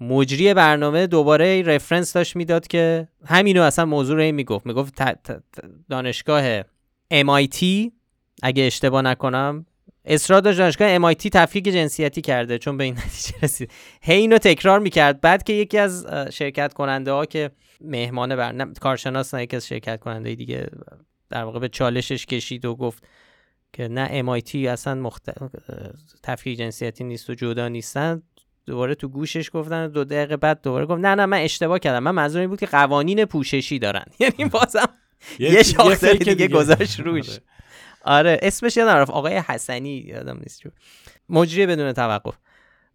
[0.00, 4.66] مجری برنامه دوباره رفرنس داشت می‌داد که همینو اصلا موضوع رو می‌گفت.
[4.66, 5.02] می‌گفت
[5.88, 6.62] دانشگاه
[7.12, 7.64] MIT
[8.42, 9.66] اگه اشتباه نکنم
[10.04, 13.70] اصرار داشت دانشگاه MIT تفکیک جنسیتی کرده چون به این نتیجه رسید.
[14.02, 15.20] هی اینو تکرار می‌کرد.
[15.20, 20.00] بعد که یکی از شرکت کننده ها که مهمان بر کارشناس نه یکی از شرکت
[20.00, 20.66] کننده دیگه
[21.30, 23.04] در واقع به چالشش کشید و گفت
[23.72, 25.30] که نه MIT اصلا مخت...
[26.22, 28.22] تفکیک جنسیتی نیست و جدا نیستن.
[28.66, 32.02] دوباره تو گوشش گفتن دو دقیقه بعد دوباره گفت نه نه من اشتباه کردم.
[32.02, 34.04] من منظورم بود که قوانین پوششی دارن.
[34.20, 34.88] یعنی بازم
[35.38, 37.38] یه شاخص دیگه گذاشت روش.
[38.04, 38.38] آره.
[38.42, 40.62] اسمش یادم رفت آقای حسنی یادم نیست
[41.28, 42.34] مجری بدون توقف.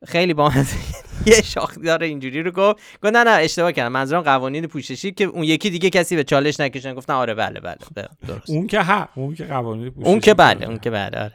[0.06, 0.52] خیلی با
[1.26, 2.80] یه شاخدار اینجوری رو گفت.
[3.04, 3.92] گفت نه نه اشتباه کردم.
[3.92, 6.94] منظورم قوانین پوششی که اون یکی دیگه کسی به چالش نکشن.
[6.94, 8.50] گفتن آره بله بله, بله، درست.
[8.50, 11.34] اون که ها اون که قوانین پوششی اون که بله اون که بله آره.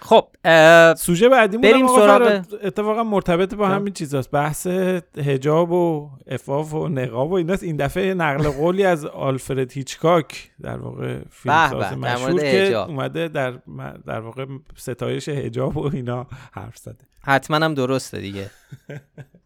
[0.00, 0.26] خب
[0.94, 4.30] سوژه بعدی بریم سراغ اتفاقا مرتبط با همین چیزاست.
[4.30, 4.66] بحث
[5.16, 7.62] حجاب و افاف و نقاب و ایناست.
[7.62, 13.50] این دفعه نقل قولی از آلفرد هیچکاک در واقع فیلمساز مشهور که اومده در
[14.06, 17.04] در واقع ستایش حجاب و اینا حرف زده.
[17.22, 18.50] حتما هم درسته دیگه.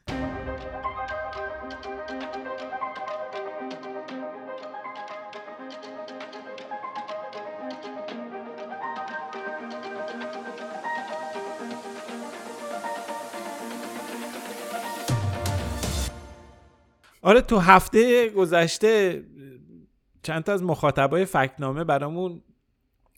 [17.35, 19.23] آره تو هفته گذشته
[20.23, 22.42] چند تا از مخاطبای فکنامه برامون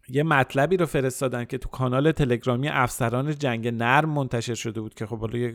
[0.09, 5.07] یه مطلبی رو فرستادن که تو کانال تلگرامی افسران جنگ نرم منتشر شده بود که
[5.07, 5.55] خب حالا یه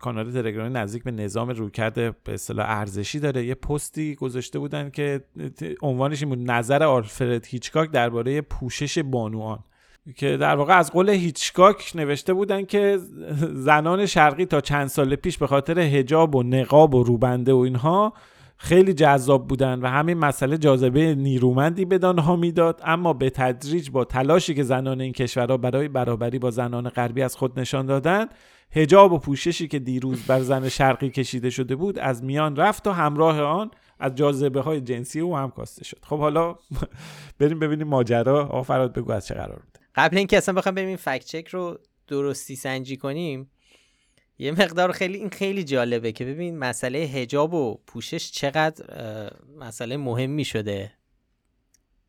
[0.00, 3.44] کانال تلگرامی نزدیک به نظام رویکرد به اصطلاح ارزشی داره.
[3.46, 5.24] یه پستی گذاشته بودن که
[5.82, 9.64] عنوانش این بود نظر آلفرد هیچکاک درباره پوشش بانوان.
[10.16, 12.98] که در واقع از قول هیچکاک نوشته بودن که
[13.52, 18.12] زنان شرقی تا چند سال پیش به خاطر هجاب و نقاب و روبنده و اینها
[18.56, 22.80] خیلی جذاب بودن و همین مسئله جاذبه نیرومندی به دانها می‌داد.
[22.84, 27.36] اما به تدریج با تلاشی که زنان این کشورها برای برابری با زنان غربی از
[27.36, 28.26] خود نشان دادن
[28.72, 32.92] هجاب و پوششی که دیروز بر زن شرقی کشیده شده بود از میان رفت و
[32.92, 33.70] همراه آن
[34.00, 35.98] از جاذبه های جنسی او هم کاسته شد.
[36.02, 36.56] خب حالا
[37.38, 38.42] بریم ببینیم ماجرا.
[38.42, 41.78] آقا فراد بگو از چه قرار بود؟ قبل اینکه اصلا بخوام بریم فکت چک رو
[42.06, 43.50] درستی سنجی کنیم
[44.38, 48.84] یه مقدار خیلی این خیلی جالبه که ببین مسئله هجاب و پوشش چقدر
[49.56, 50.92] مسئله مهمی شده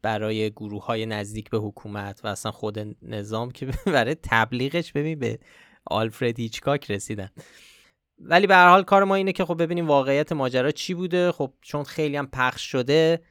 [0.01, 5.39] برای گروه های نزدیک به حکومت و اصلا خود نظام که برای تبلیغش ببین به
[5.85, 7.29] آلفرد هیچکاک رسیدن.
[8.19, 11.31] ولی به هر حال کار ما اینه که خب ببینیم واقعیت ماجرا چی بوده.
[11.31, 13.21] خب چون خیلی هم پخش شده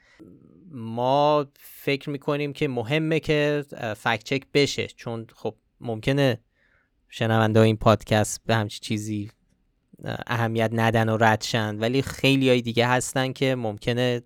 [0.70, 3.64] ما فکر می‌کنیم که مهمه که
[3.96, 4.86] فکت چک بشه.
[4.86, 6.40] چون خب ممکنه
[7.08, 9.30] شنونده این پادکست به همچی چیزی
[10.26, 14.22] اهمیت ندن و ردشن ولی خیلی های دیگه هستن که ممکنه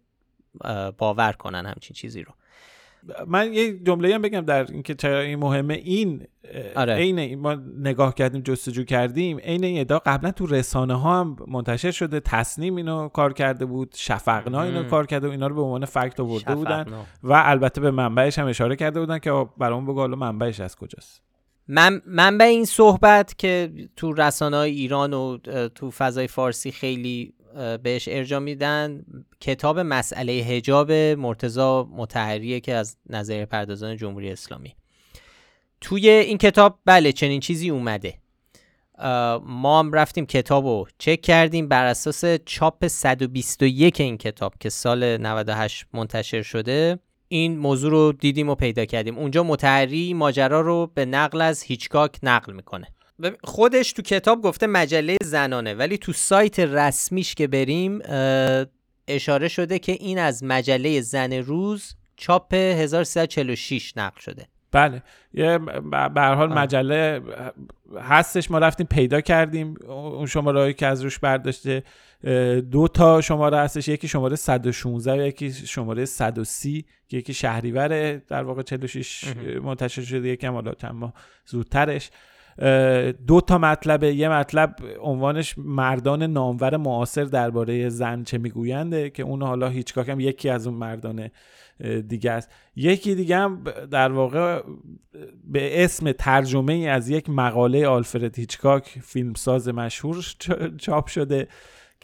[0.99, 2.33] باور کنن همچین چیزی رو.
[3.27, 6.27] من یه جمله هم بگم در اینکه چرا این مهمه این
[6.77, 6.95] آره.
[6.95, 11.91] عین ما نگاه کردیم جستجو کردیم عین این ادعا قبلا تو رسانه ها هم منتشر
[11.91, 15.85] شده تصنیم اینو کار کرده بود شفقنا اینو کار کرده و اینا رو به عنوان
[15.85, 16.87] فکت آورده بودن
[17.23, 21.23] و البته به منبعش هم اشاره کرده بودن که برام بگو حالا منبعش از کجاست.
[21.69, 25.39] من منبع این صحبت که تو رسانه های ایران و
[25.75, 27.34] تو فضای فارسی خیلی
[27.83, 29.05] بهش ارجا میدن.
[29.41, 34.77] کتاب مسئله هجاب مرتزا متحریه که از نظر پردازان جمهوری اسلامی.
[35.81, 38.15] توی این کتاب بله چنین چیزی اومده.
[39.43, 41.69] ما هم رفتیم کتاب رو چک کردیم.
[41.69, 48.49] بر اساس چاپ 121 این کتاب که سال 98 منتشر شده این موضوع رو دیدیم
[48.49, 49.19] و پیدا کردیم.
[49.19, 52.94] اونجا متحری ماجرا رو به نقل از هیچکاک نقل می‌کنه.
[53.45, 58.01] خودش تو کتاب گفته مجله زنانه ولی تو سایت رسمیش که بریم
[59.09, 64.47] اشاره شده که این از مجله زن روز چاپ 1346 نقل شده.
[64.73, 65.03] بله.
[65.35, 65.59] یه
[66.15, 67.23] به حال مجله
[68.01, 71.83] هستش ما رفتیم پیدا کردیم اون شماره که از روش برداشته
[72.71, 78.43] دو تا شماره هستش یکی شماره 116 و یکی شماره 130 که یکی شهریور در
[78.43, 79.25] واقع 46
[79.63, 81.15] منتشر شده یکم حالا چند ماه
[81.47, 82.11] زودترش.
[83.27, 89.43] دو تا مطلبه یه مطلب عنوانش مردان نامور معاصر درباره زن چه میگوینده که اون
[89.43, 91.31] حالا هیچکاک هم یکی از اون مردان
[92.09, 92.51] دیگه است.
[92.77, 94.63] یکی دیگه هم در واقع
[95.45, 100.25] به اسم ترجمه از یک مقاله آلفرد هیچکاک فیلمساز مشهور
[100.79, 101.49] چاپ شده.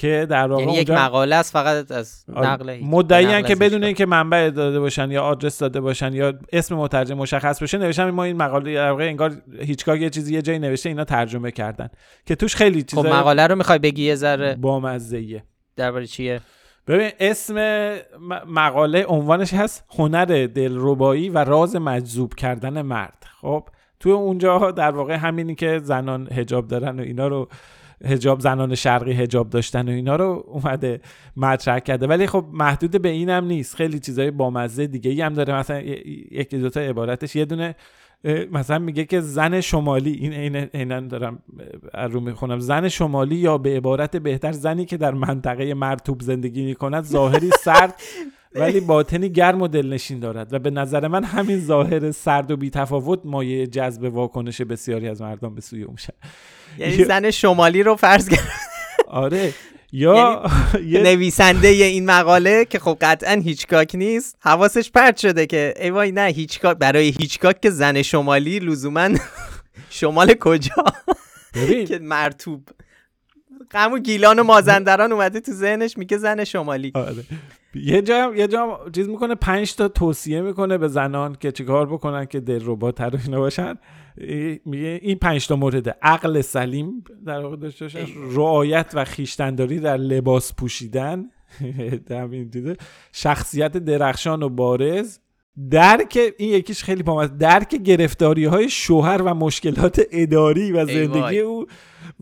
[0.01, 4.51] که در واقع یعنی یک مقاله است فقط از نقل مدعی که بدون اینکه منبع
[4.51, 8.75] داده باشن یا آدرس داده باشن یا اسم مترجم مشخص بشه نوشتن ما این مقاله
[8.75, 11.89] در واقع انگار هیچکاک یه چیزی یه جایی نوشته اینا ترجمه کردن.
[12.27, 15.43] که توش خیلی چیزا خب مقاله رو می‌خوای بگی یه ذره؟ با مزه
[15.77, 16.41] درباره چیه؟
[16.87, 17.55] ببین اسم
[18.47, 23.27] مقاله عنوانش هست هنر دلربایی و راز مجذوب کردن مرد.
[23.41, 23.69] خب
[24.01, 27.49] تو اونجا در واقع همینی که زنان هجاب دارن و اینا رو
[28.05, 31.01] هجاب زنان شرقی هجاب داشتن و اینا رو اومده
[31.37, 32.07] مطرح کرده.
[32.07, 33.77] ولی خب محدود به اینم نیست.
[33.77, 35.59] خیلی چیزای بامزه دیگه ای هم داره.
[35.59, 35.81] مثلا
[36.31, 37.37] یکی دو تا عبارتش.
[37.37, 37.75] یه دونه
[38.53, 41.43] مثلا میگه که زن شمالی این عینا دارم
[42.11, 42.59] رو می‌خونم.
[42.59, 47.95] زن شمالی یا به عبارت بهتر زنی که در منطقه مرتوب زندگی می‌کند ظاهری سرد
[48.55, 53.21] ولی باطنی گرم و دلنشین دارد و به نظر من همین ظاهر سرد و بیتفاوت
[53.25, 55.97] مایه جذب واکنش بسیاری از مردم به سوی اون
[56.79, 58.49] یعنی زن شمالی رو فرض کرد
[59.09, 59.55] آره.
[59.93, 65.91] یا یعنی نویسنده این مقاله که خب قطعا هیچکاک نیست حواسش پرت شده که ای
[65.91, 69.09] وای نه هیچکاک برای هیچکاک که زن شمالی لزوما
[69.91, 70.85] شمال کجا؟
[71.89, 72.69] که مرتوب.
[73.71, 76.93] قمو گیلان و مازندران اومده تو ذهنش میگه زن شمالی.
[76.95, 77.25] آره.
[77.75, 82.25] یه جا یه جا چیز می‌کنه پنج تا توصیه می‌کنه به زنان که چیکار بکنن
[82.25, 83.75] که دلربا تر اینا باشن.
[84.65, 90.55] میگه این پنج تا مورد عقل سلیم در واقع داشته رعایت و خیشتنداری در لباس
[90.55, 91.31] پوشیدن
[93.13, 95.19] شخصیت درخشان و بارز.
[95.71, 101.67] درک این یکیش خیلی پامد درک گرفتاری های شوهر و مشکلات اداری و زندگی او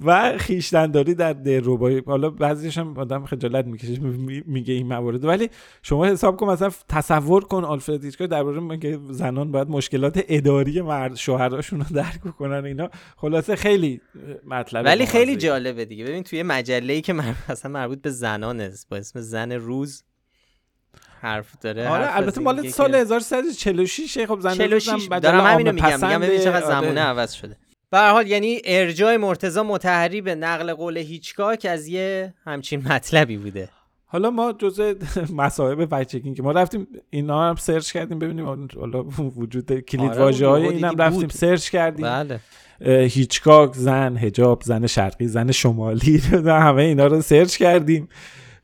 [0.04, 2.02] و خیشتنداری در دلربایی.
[2.06, 4.00] حالا بعضیش هم آدم خجالت می‌کشه
[4.46, 5.24] میگه این موارد.
[5.24, 5.50] ولی
[5.82, 11.14] شما حساب کن مثلا تصور کن آلفرد هیچکاک درباره میگه زنان باید مشکلات اداری مرد
[11.14, 12.90] شوهراشون رو درک کنن اینا.
[13.16, 14.00] خلاصه خیلی
[14.46, 16.04] مطلب ولی خیلی جالبه دیگه.
[16.04, 17.12] ببین توی مجله ای که
[17.48, 20.04] مثلا مربوط به زنان است با اسم زن روز
[21.20, 26.40] حرف داره آره البته مال سال 1346 خب زن 46 دارم همینو میگم میگم ببین
[26.40, 26.80] چقدر آره.
[26.80, 27.56] زمونه عوض شده.
[27.90, 33.68] به حال یعنی ارجاع مرتضی متحری به نقل قول هیچکاک از یه همچین مطلبی بوده.
[34.10, 34.94] حالا ما جزء
[35.32, 39.02] مصاحب فکت که ما رفتیم اینا هم سرچ کردیم ببینیم حالا
[39.36, 42.06] وجود کلید آره واژه های اینم رفتیم سرچ کردیم.
[42.06, 42.40] بله.
[43.06, 48.08] هیچکاک زن هجاب زن شرقی زن شمالی همه اینا رو سرچ کردیم.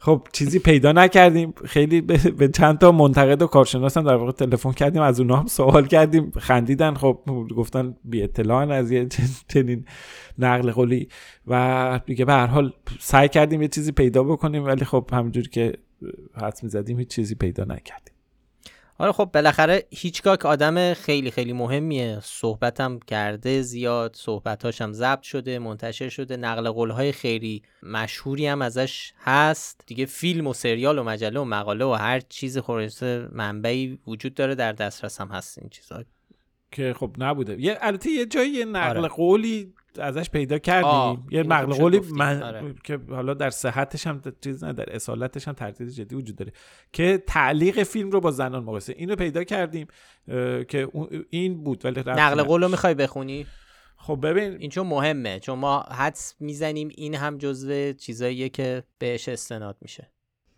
[0.05, 1.55] خب چیزی پیدا نکردیم.
[1.65, 5.03] خیلی به چند تا منتقد و کارشناس هم در واقع تلفن کردیم.
[5.03, 6.33] از اونها هم سوال کردیم.
[6.39, 6.95] خندیدن.
[6.95, 7.19] خب
[7.57, 9.09] گفتن بی اطلاع از یه
[9.53, 9.85] چنین
[10.39, 11.09] نقل قولی.
[11.47, 14.65] و دیگه به هر حال سعی کردیم یه چیزی پیدا بکنیم.
[14.65, 15.73] ولی خب همونجوری که
[16.35, 18.14] حدس می‌زدیم هیچ چیزی پیدا نکردیم.
[18.99, 22.19] آره خب بالاخره هیچگاک آدم خیلی خیلی مهمیه.
[22.23, 29.13] صحبتم کرده زیاد صحبتاش هم ضبط شده منتشر شده نقل قولهای خیلی مشهوری هم ازش
[29.19, 29.81] هست.
[29.87, 34.55] دیگه فیلم و سریال و مجله و مقاله و هر چیز خورسته منبعی وجود داره
[34.55, 36.05] در دسترس هم هست این چیزها
[36.73, 37.61] که خب نبوده.
[37.61, 39.09] یه البته یه جایی نقل آره.
[39.09, 41.27] قولی ازش پیدا کردیم.
[41.31, 42.43] یه نقل قولی من...
[42.43, 42.75] آره.
[42.85, 46.53] که حالا در صحتش هم چیز نه در اصالتش هم تردید جدی وجود داره.
[46.93, 48.95] که تعلیق فیلم رو با زنان مقایسه.
[48.97, 49.87] اینو پیدا کردیم
[50.69, 50.89] که
[51.31, 53.47] این بود ولی نقل قول رو می‌خوای بخونی؟
[53.97, 55.41] خب ببین این چون مهمه.
[55.41, 60.11] چون ما حدس می‌زنیم این هم جزو چیزاییه که بهش استناد میشه.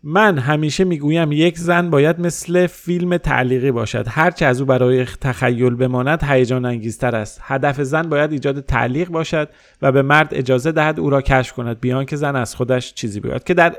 [0.03, 4.05] من همیشه می‌گویم یک زن باید مثل فیلم تعلیقی باشد.
[4.09, 7.39] هرچه از او برای تخیل بماند هیجان انگیزتر است.
[7.43, 9.49] هدف زن باید ایجاد تعلیق باشد
[9.81, 13.19] و به مرد اجازه دهد او را کشف کند بیان که زن از خودش چیزی
[13.19, 13.43] بگوید.
[13.43, 13.75] که در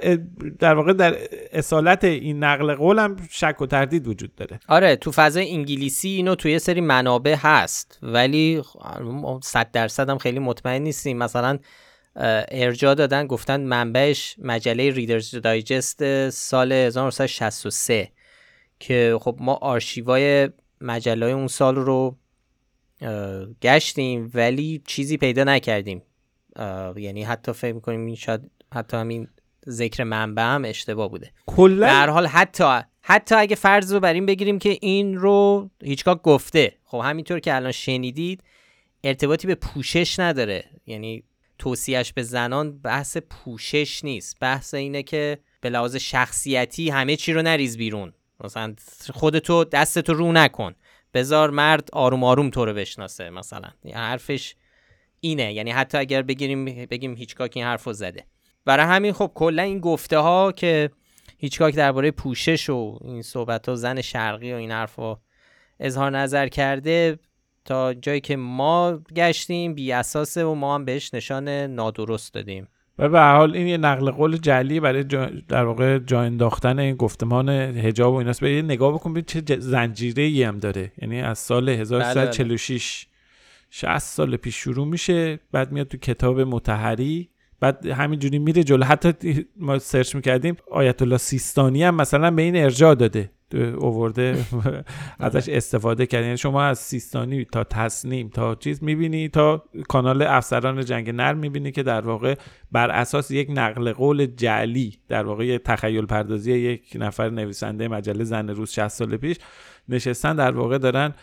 [0.58, 1.16] در واقع در
[1.52, 4.60] اصالت این نقل قول شک و تردید وجود داره.
[4.68, 8.62] آره تو فضای انگلیسی اینو توی سری منابع هست ولی
[9.42, 11.18] 100 درصد هم خیلی مطمئن نیستیم.
[11.18, 11.58] مثلا
[12.18, 18.12] ارجا دادن گفتن منبعش مجله ریدرز دایجست سال 1963
[18.80, 20.48] که خب ما آرشیوای
[20.80, 22.16] مجله اون سال رو
[23.62, 26.02] گشتیم ولی چیزی پیدا نکردیم.
[26.96, 28.40] یعنی حتی فکر می‌کنیم این شاید
[28.74, 29.28] حتی همین
[29.68, 31.32] ذکر منبع هم اشتباه بوده.
[31.46, 36.22] کلا؟ در حال حتی حتی اگه فرض رو بر این بگیریم که این رو هیچگاه
[36.22, 36.74] گفته.
[36.84, 38.42] خب همینطور که الان شنیدید
[39.04, 40.64] ارتباطی به پوشش نداره.
[40.86, 41.22] یعنی
[41.58, 44.36] توصیهش به زنان بحث پوشش نیست.
[44.40, 48.12] بحث اینه که به لحاظ شخصیتی همه چی رو نریز بیرون.
[48.44, 48.74] مثلا
[49.14, 50.74] خودتو دستتو رو نکن.
[51.14, 53.68] بزار مرد آروم آروم تو رو بشناسه مثلا.
[53.94, 54.54] حرفش
[55.20, 55.52] اینه.
[55.52, 58.24] یعنی حتی اگر بگیریم بگیم هیچکاک این حرف رو زده.
[58.64, 60.90] برای همین خب کلا این گفته ها که
[61.38, 65.00] هیچکاک درباره پوشش و این صحبت ها زن شرقی و این حرف
[65.80, 67.18] اظهار نظر کرده
[67.68, 72.68] تا جایی که ما گشتیم بی اساسه و ما هم بهش نشان نادرست دادیم.
[72.98, 75.04] و به حال این یه نقل قول جلی برای
[75.48, 80.42] در واقع جا انداختن این گفتمان حجاب و ایناست یه نگاه بکن چه زنجیره ای
[80.42, 80.92] هم داره.
[81.02, 83.06] یعنی از سال 1346
[83.70, 87.28] 60 بله، سال پیش شروع میشه بعد میاد تو کتاب متحری
[87.60, 88.84] بعد همینجوری میره جلو.
[88.84, 93.30] حتی ما سرچ می‌کردیم آیت الله سیستانی هم مثلا به این ارجاع داده.
[93.54, 94.44] اوورده
[95.18, 96.24] ازش استفاده کرد.
[96.24, 101.72] یعنی شما از سیستانی تا تصنیم تا چیز می‌بینی تا کانال افسران جنگ نر می‌بینی
[101.72, 102.34] که در واقع
[102.72, 108.48] بر اساس یک نقل قول جعلی در واقع تخیل پردازی یک نفر نویسنده مجله زن
[108.48, 109.36] روز 60 سال پیش
[109.88, 111.14] نشستن در واقع دارن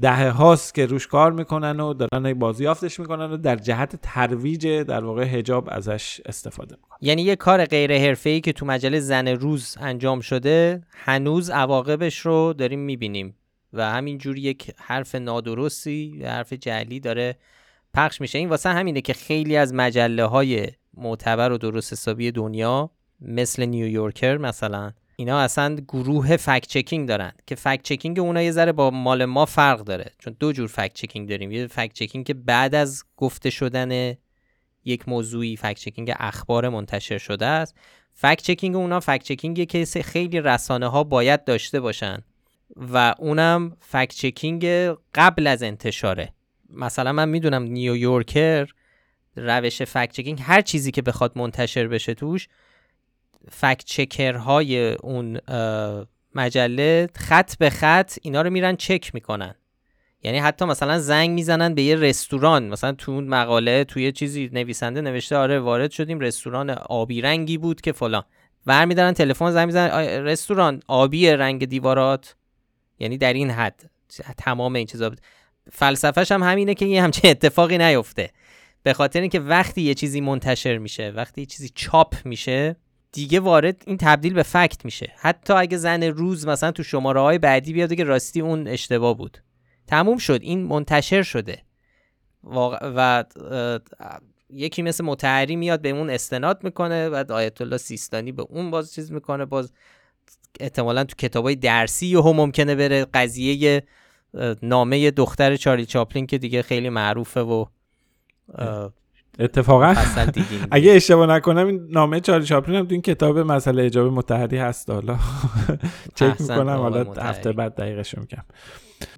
[0.00, 5.04] دهه هاست که روش کار می‌کنن و دارن بازیافتش می‌کنن و در جهت ترویج در
[5.04, 6.98] واقع هجاب ازش استفاده می‌کنن.
[7.00, 12.52] یعنی یه کار غیر ای که تو مجله زن روز انجام شده هنوز عواقبش رو
[12.52, 13.36] داریم می‌بینیم
[13.72, 17.36] و همینجور یک حرف نادرستی حرف جعلی داره
[17.94, 18.38] پخش میشه.
[18.38, 22.90] این واسه همینه که خیلی از مجله های معتبر و درست حسابی دنیا
[23.20, 28.72] مثل نیویورکر مثلا اینا اصلا گروه fact checking دارن که fact checking اونا یه ذره
[28.72, 30.12] با مال ما فرق داره.
[30.18, 31.52] چون دو جور fact checking داریم.
[31.52, 34.14] یه fact checking که بعد از گفته شدن
[34.84, 37.76] یک موضوعی fact checking اخبار منتشر شده است.
[38.14, 42.18] fact checking اونا fact checking ی که خیلی رسانه ها باید داشته باشن
[42.76, 44.66] و اونم fact checking
[45.14, 46.32] قبل از انتشاره.
[46.70, 48.66] مثلا من می‌دونم نیویورکر
[49.36, 52.48] روش فکت چکینگ هر چیزی که بخواد منتشر بشه توش
[53.50, 55.40] فکت چکرهای اون
[56.34, 59.54] مجله خط به خط اینا رو میرن چک می‌کنن.
[60.22, 62.68] یعنی حتی مثلا زنگ می‌زنن به یه رستوران.
[62.68, 67.80] مثلا تو اون مقاله توی چیزی نویسنده نوشته آره وارد شدیم رستوران آبی رنگی بود
[67.80, 68.24] که فلان.
[68.66, 69.90] برمیدارن تلفن زنگ می‌زنن
[70.24, 72.36] رستوران آبی رنگ دیوارات.
[72.98, 73.90] یعنی در این حد
[74.38, 75.20] تمام این چیزا بود.
[75.72, 78.30] فلسفهش هم همینه که یه همچین اتفاقی نیفته.
[78.82, 82.76] به خاطر اینکه وقتی یه چیزی منتشر میشه وقتی یه چیزی چاپ میشه
[83.16, 85.12] دیگه وارد این تبدیل به فکت میشه.
[85.16, 89.38] حتی اگه زن روز مثلا تو شماره های بعدی بیاد که راستی اون اشتباه بود.
[89.86, 90.38] تموم شد.
[90.42, 91.62] این منتشر شده.
[92.82, 93.24] و
[94.50, 97.10] یکی مثل متحری میاد به اون استناد می‌کنه.
[97.10, 99.44] بعد آیت الله سیستانی به اون باز چیز می‌کنه.
[99.44, 99.72] باز
[100.60, 103.04] احتمالا تو کتابای درسی هم ممکنه بره.
[103.04, 103.82] قضیه
[104.62, 107.64] نامه دختر چارلی چاپلین که دیگه خیلی معروفه و
[109.38, 109.94] اتفاقا
[110.70, 114.90] اگه اشتباه نکنم این نامه چارلی چاپلین هم تو این کتاب مسئله اجابه متحدی هست
[114.90, 115.16] حالا.
[116.14, 118.44] چک می‌کنم حالا هفته بعد دقیقش می‌کنم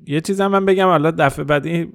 [0.07, 1.93] یه چیز هم من بگم حالا دفعه بعد این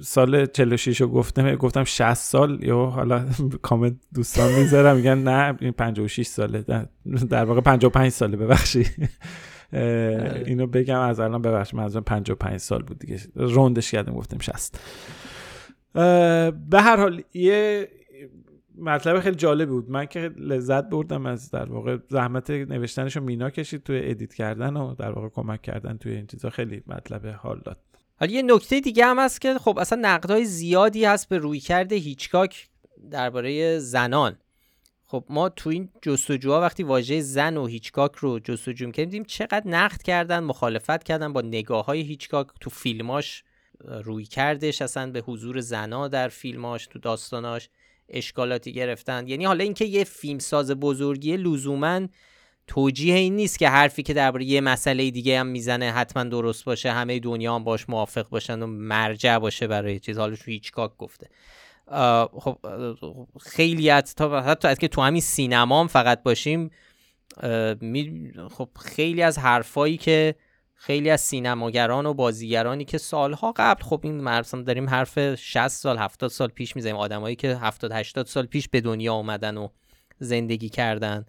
[0.00, 3.24] سال 46 رو گفتم گفتم 60 سال یا حالا
[3.62, 6.64] کامنت دوستان می‌ذارم میگن نه این 56 ساله
[7.30, 9.10] در واقع 55 ساله ببخشید
[10.46, 13.20] اینو بگم از الان ببخشید منظورم 55 سال بود دیگه.
[13.34, 14.80] round ش کردم گفتم 60
[16.70, 17.88] به هر حال یه
[18.78, 19.90] مطلب خیلی جالب بود.
[19.90, 24.76] من که لذت بردم از در واقع زحمت نوشتنش رو مینا کشید توی edit کردن
[24.76, 26.50] و در واقع کمک کردن توی این چیزا.
[26.50, 27.78] خیلی مطلب حال داد.
[28.20, 32.68] حالا یه نکته دیگه هم هست که خب اصلا نقدهای زیادی هست به رویکرد هیچکاک
[33.10, 34.36] درباره زنان.
[35.08, 40.02] خب ما تو این جستجوها وقتی واژه زن و هیچکاک رو جستجو کردیم چقدر نقد
[40.02, 43.44] کردن مخالفت کردن با نگاه های هیچکاک تو فیلماش.
[43.84, 47.68] روی کردش اصلا به حضور زنا در فیلماش تو داستاناش
[48.08, 49.28] اشکالاتی گرفتن.
[49.28, 52.08] یعنی حالا اینکه یه فیلم ساز بزرگی لزوما
[52.66, 56.92] توجیه این نیست که حرفی که درباره یه مسئله دیگه هم می‌زنه حتما درست باشه
[56.92, 60.18] همه دنیا هم باش موافق باشن و مرجع باشه برای چیز.
[60.18, 61.28] حالش هیچکاک گفته.
[62.32, 62.58] خب
[63.40, 66.70] خیلی تا حتی از که تو همین سینما هم فقط باشیم
[68.50, 70.34] خب خیلی از حرفایی که
[70.78, 75.98] خیلی از سینماگران و بازیگرانی که سالها قبل خب این مرسم داریم حرف 60 سال
[75.98, 76.96] 70 سال پیش می‌زنیم.
[76.96, 79.68] آدمایی که 70 80 سال پیش به دنیا آمدن و
[80.18, 81.18] زندگی کردن.
[81.18, 81.22] و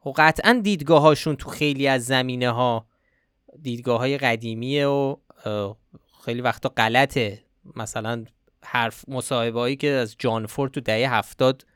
[0.00, 2.86] خب قطعا دیدگاه هاشون تو خیلی از زمینه ها
[3.62, 5.16] دیدگاه های قدیمیه و
[6.24, 7.44] خیلی وقتا غلطه.
[7.76, 8.24] مثلا
[8.64, 11.66] حرف مصاحبه که از جان فورد تو دهه هفتاد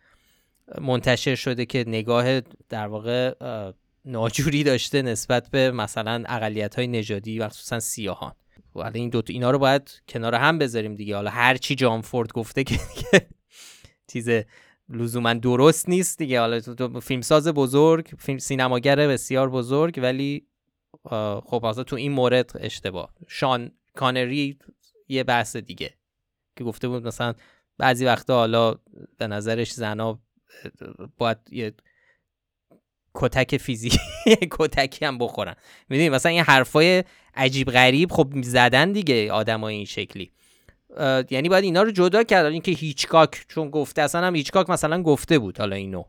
[0.81, 3.35] منتشر شده که نگاه در واقع
[4.05, 8.33] ناجوری داشته نسبت به مثلا اقلیت های نژادی و خصوصا سیاهان.
[8.75, 11.15] حالا این دوتا اینا رو باید کنار هم بذاریم دیگه.
[11.17, 12.81] حالا هر چی جان فورد گفته که
[14.13, 14.29] چیز
[14.89, 16.41] لزوما درست نیست دیگه.
[16.41, 16.61] حالا
[17.01, 20.47] فیلمساز بزرگ فیلم سینماگر بسیار بزرگ ولی
[21.45, 23.15] خب اصلا تو این مورد اشتباه.
[23.29, 24.59] شان کانری
[25.09, 25.95] یه بحث دیگه
[26.57, 27.35] که گفته بود مثلا
[27.79, 28.75] بعضی وقتا حالا
[29.19, 30.21] به نظرش زنا
[31.19, 31.75] باید یه
[33.15, 33.99] کتک فیزیکی.
[34.59, 35.55] کتکی هم بخورن.
[35.89, 37.05] می‌دونی؟ مثلا این حرفای
[37.35, 40.31] عجیب غریب خب زدن دیگه آدمای این شکلی.
[41.31, 42.47] یعنی باید اینا رو جدا کرد.
[42.47, 46.05] اینکه هیچکاک چون گفته اصلا هم هیچکاک مثلا گفته بود حالا اینو.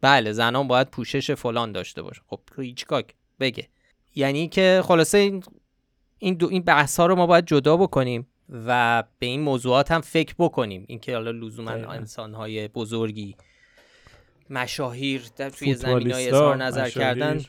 [0.00, 2.20] بله زنان باید پوشش فلان داشته باشه.
[2.26, 3.68] خب هیچکاک بگه.
[4.14, 5.42] یعنی که خلاصه این
[6.18, 8.26] این, دو این بحث ها رو ما باید جدا بکنیم
[8.66, 10.84] و به این موضوعات هم فکر بکنیم.
[10.88, 13.36] اینکه حالا لزوما انسان های بزرگی
[14.50, 17.40] مشاهیر در توی زمین های اظهار نظر کردن.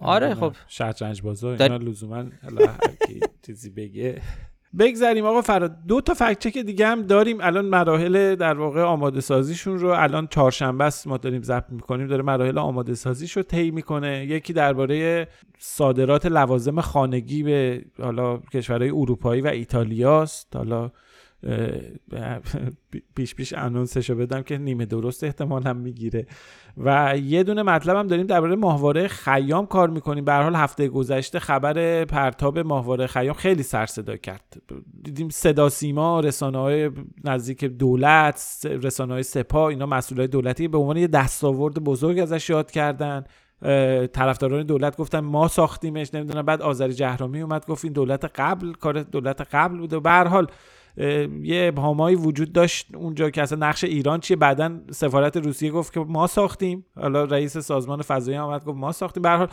[0.00, 0.52] آره خب.
[0.68, 2.24] شطرنج بازا اینا لزوما
[3.46, 4.22] چیزی بگه.
[4.78, 5.76] بگذریم آقا فراد.
[5.86, 7.40] دو تا فکت چک دیگه هم داریم.
[7.40, 11.06] الان مراحل در واقع آماده سازیشون رو الان چهارشنبه است.
[11.06, 12.06] ما داریم ضبط می‌کنیم.
[12.06, 14.26] داره مراحل آماده سازیش رو طی می‌کنه.
[14.26, 20.90] یکی درباره صادرات لوازم خانگی به حالا کشورهای اروپایی و ایتالیاست حالا
[23.14, 26.26] پیش پیش انونسشو بدم که نیمه درست احتمال هم می‌گیره.
[26.76, 30.24] و یه دونه مطلب هم داریم درباره ماهواره خیام کار می‌کنیم.
[30.24, 34.62] به حال هفته گذشته خبر پرتاب ماهواره خیام خیلی سر صدا کرد.
[35.02, 36.90] دیدیم صدا سیما رسانه های
[37.24, 42.70] نزدیک دولت رسانه های سپاه اینا مسئول دولتی به عنوان یه دستاورد بزرگ ازش یاد
[42.70, 43.24] کردن.
[44.12, 49.02] طرفداران دولت گفتن ما ساختیمش نمی‌دونم بعد آذری جهرامی اومد گفت این دولت قبل کار
[49.02, 49.96] دولت قبل بوده.
[49.96, 50.46] و به هر حال
[51.42, 54.36] یه ابهامایی وجود داشت اونجا که اصلا نقش ایران چیه.
[54.36, 56.84] بعدا سفارت روسیه گفت که ما ساختیم.
[56.96, 59.22] حالا رئیس سازمان فضایی آمد گفت ما ساختیم.
[59.22, 59.48] به حال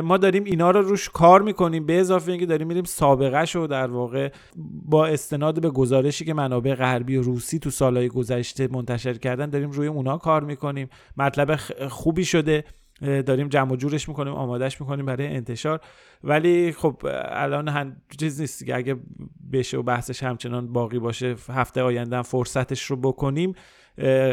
[0.00, 1.86] ما داریم اینا رو روش کار می‌کنیم.
[1.86, 4.32] به اضافه اینکه داریم میریم سابقه شو در واقع
[4.84, 9.70] با استناد به گزارشی که منابع غربی و روسی تو سالهای گذشته منتشر کردن داریم
[9.70, 10.88] روی اونا کار می‌کنیم.
[11.16, 11.56] مطلب
[11.88, 12.64] خوبی شده.
[13.02, 15.80] داریم جمع و جورش می‌کنیم آمادهش می‌کنیم برای انتشار.
[16.24, 18.96] ولی خب الان هم چیز نیست که اگه
[19.52, 23.54] بشه و بحثش همچنان باقی باشه هفته آینده فرصتش رو بکنیم.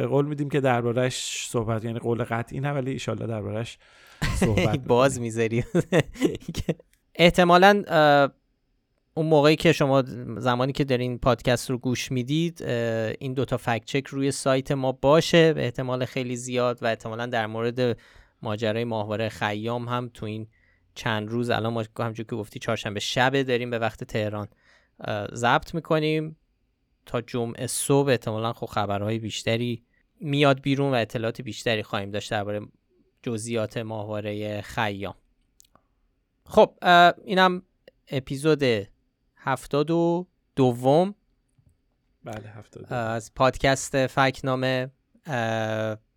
[0.09, 3.77] قول میدیم که دربارهش صحبت یعنی قول قطعی نه ولی ایشالله دربارهش
[4.35, 5.63] صحبت باز می‌ذاریم.
[7.15, 7.83] احتمالا
[9.13, 10.03] اون موقعی که شما
[10.37, 12.63] زمانی که دارین پادکست رو گوش می‌دید
[13.19, 15.53] این دوتا فکت چک روی سایت ما باشه.
[15.53, 17.97] به احتمال خیلی زیاد و احتمالا در مورد
[18.41, 20.47] ماجرای ماهواره خیام هم تو این
[20.95, 24.47] چند روز الان ما همونجور که گفتی چهارشنبه شب داریم به وقت تهران
[25.33, 26.35] ضبط می‌کنیم
[27.05, 28.09] تا جمعه صبح.
[28.09, 29.83] احتمالا خب خبرهای بیشتری
[30.21, 32.61] میاد بیرون و اطلاعات بیشتری خواهیم داشت درباره
[33.23, 35.15] جزئیات ماهواره خیام.
[36.45, 36.73] خب
[37.23, 37.63] اینم
[38.07, 38.63] اپیزود
[39.37, 41.15] هفتاد و دوم.
[42.23, 44.91] بله هفتاد از پادکست فکنامه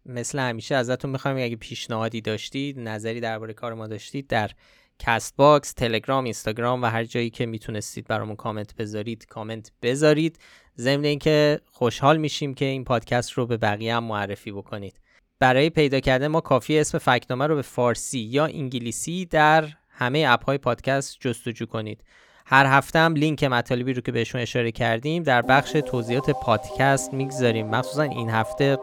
[0.07, 4.51] مثل همیشه ازتون می‌خوایم اگه پیشنهادی داشتید نظری درباره کار ما داشتید در
[4.99, 10.39] Castbox تلگرام اینستاگرام و هر جایی که می‌تونستید برامون کامنت بذارید کامنت بذارید.
[10.79, 15.01] ضمن اینکه خوشحال میشیم که این پادکست رو به بقیه هم معرفی بکنید.
[15.39, 20.45] برای پیدا کردن ما کافیه اسم فکنامه رو به فارسی یا انگلیسی در همه اپ
[20.45, 22.05] های پادکست جستجو کنید.
[22.47, 27.67] هر هفته هم لینک مطالبی رو که بهشون اشاره کردیم در بخش توضیحات پادکست می‌گذاریم.
[27.67, 28.79] مخصوصا این هفته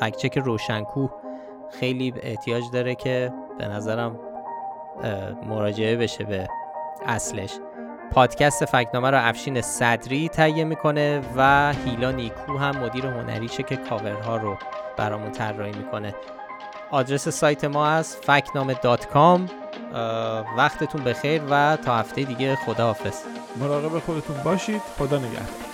[0.00, 1.08] fact check روشنکوه
[1.70, 4.18] خیلی احتیاج داره که به نظرم
[5.46, 6.48] مراجعه بشه به
[7.06, 7.58] اصلش.
[8.10, 14.36] پادکست فکنامه رو افشین صدری تهیه می‌کنه و هیلا نیکو هم مدیر هنریشه که کاورها
[14.36, 14.56] رو
[14.96, 16.14] برامون طراحی می‌کنه.
[16.90, 19.46] آدرس سایت ما از فکنامه dot com.
[20.56, 23.22] وقتتون بخیر و تا هفته دیگه خداحافظ.
[23.56, 24.82] مراقب خودتون باشید.
[24.98, 25.71] خدا نگهدار.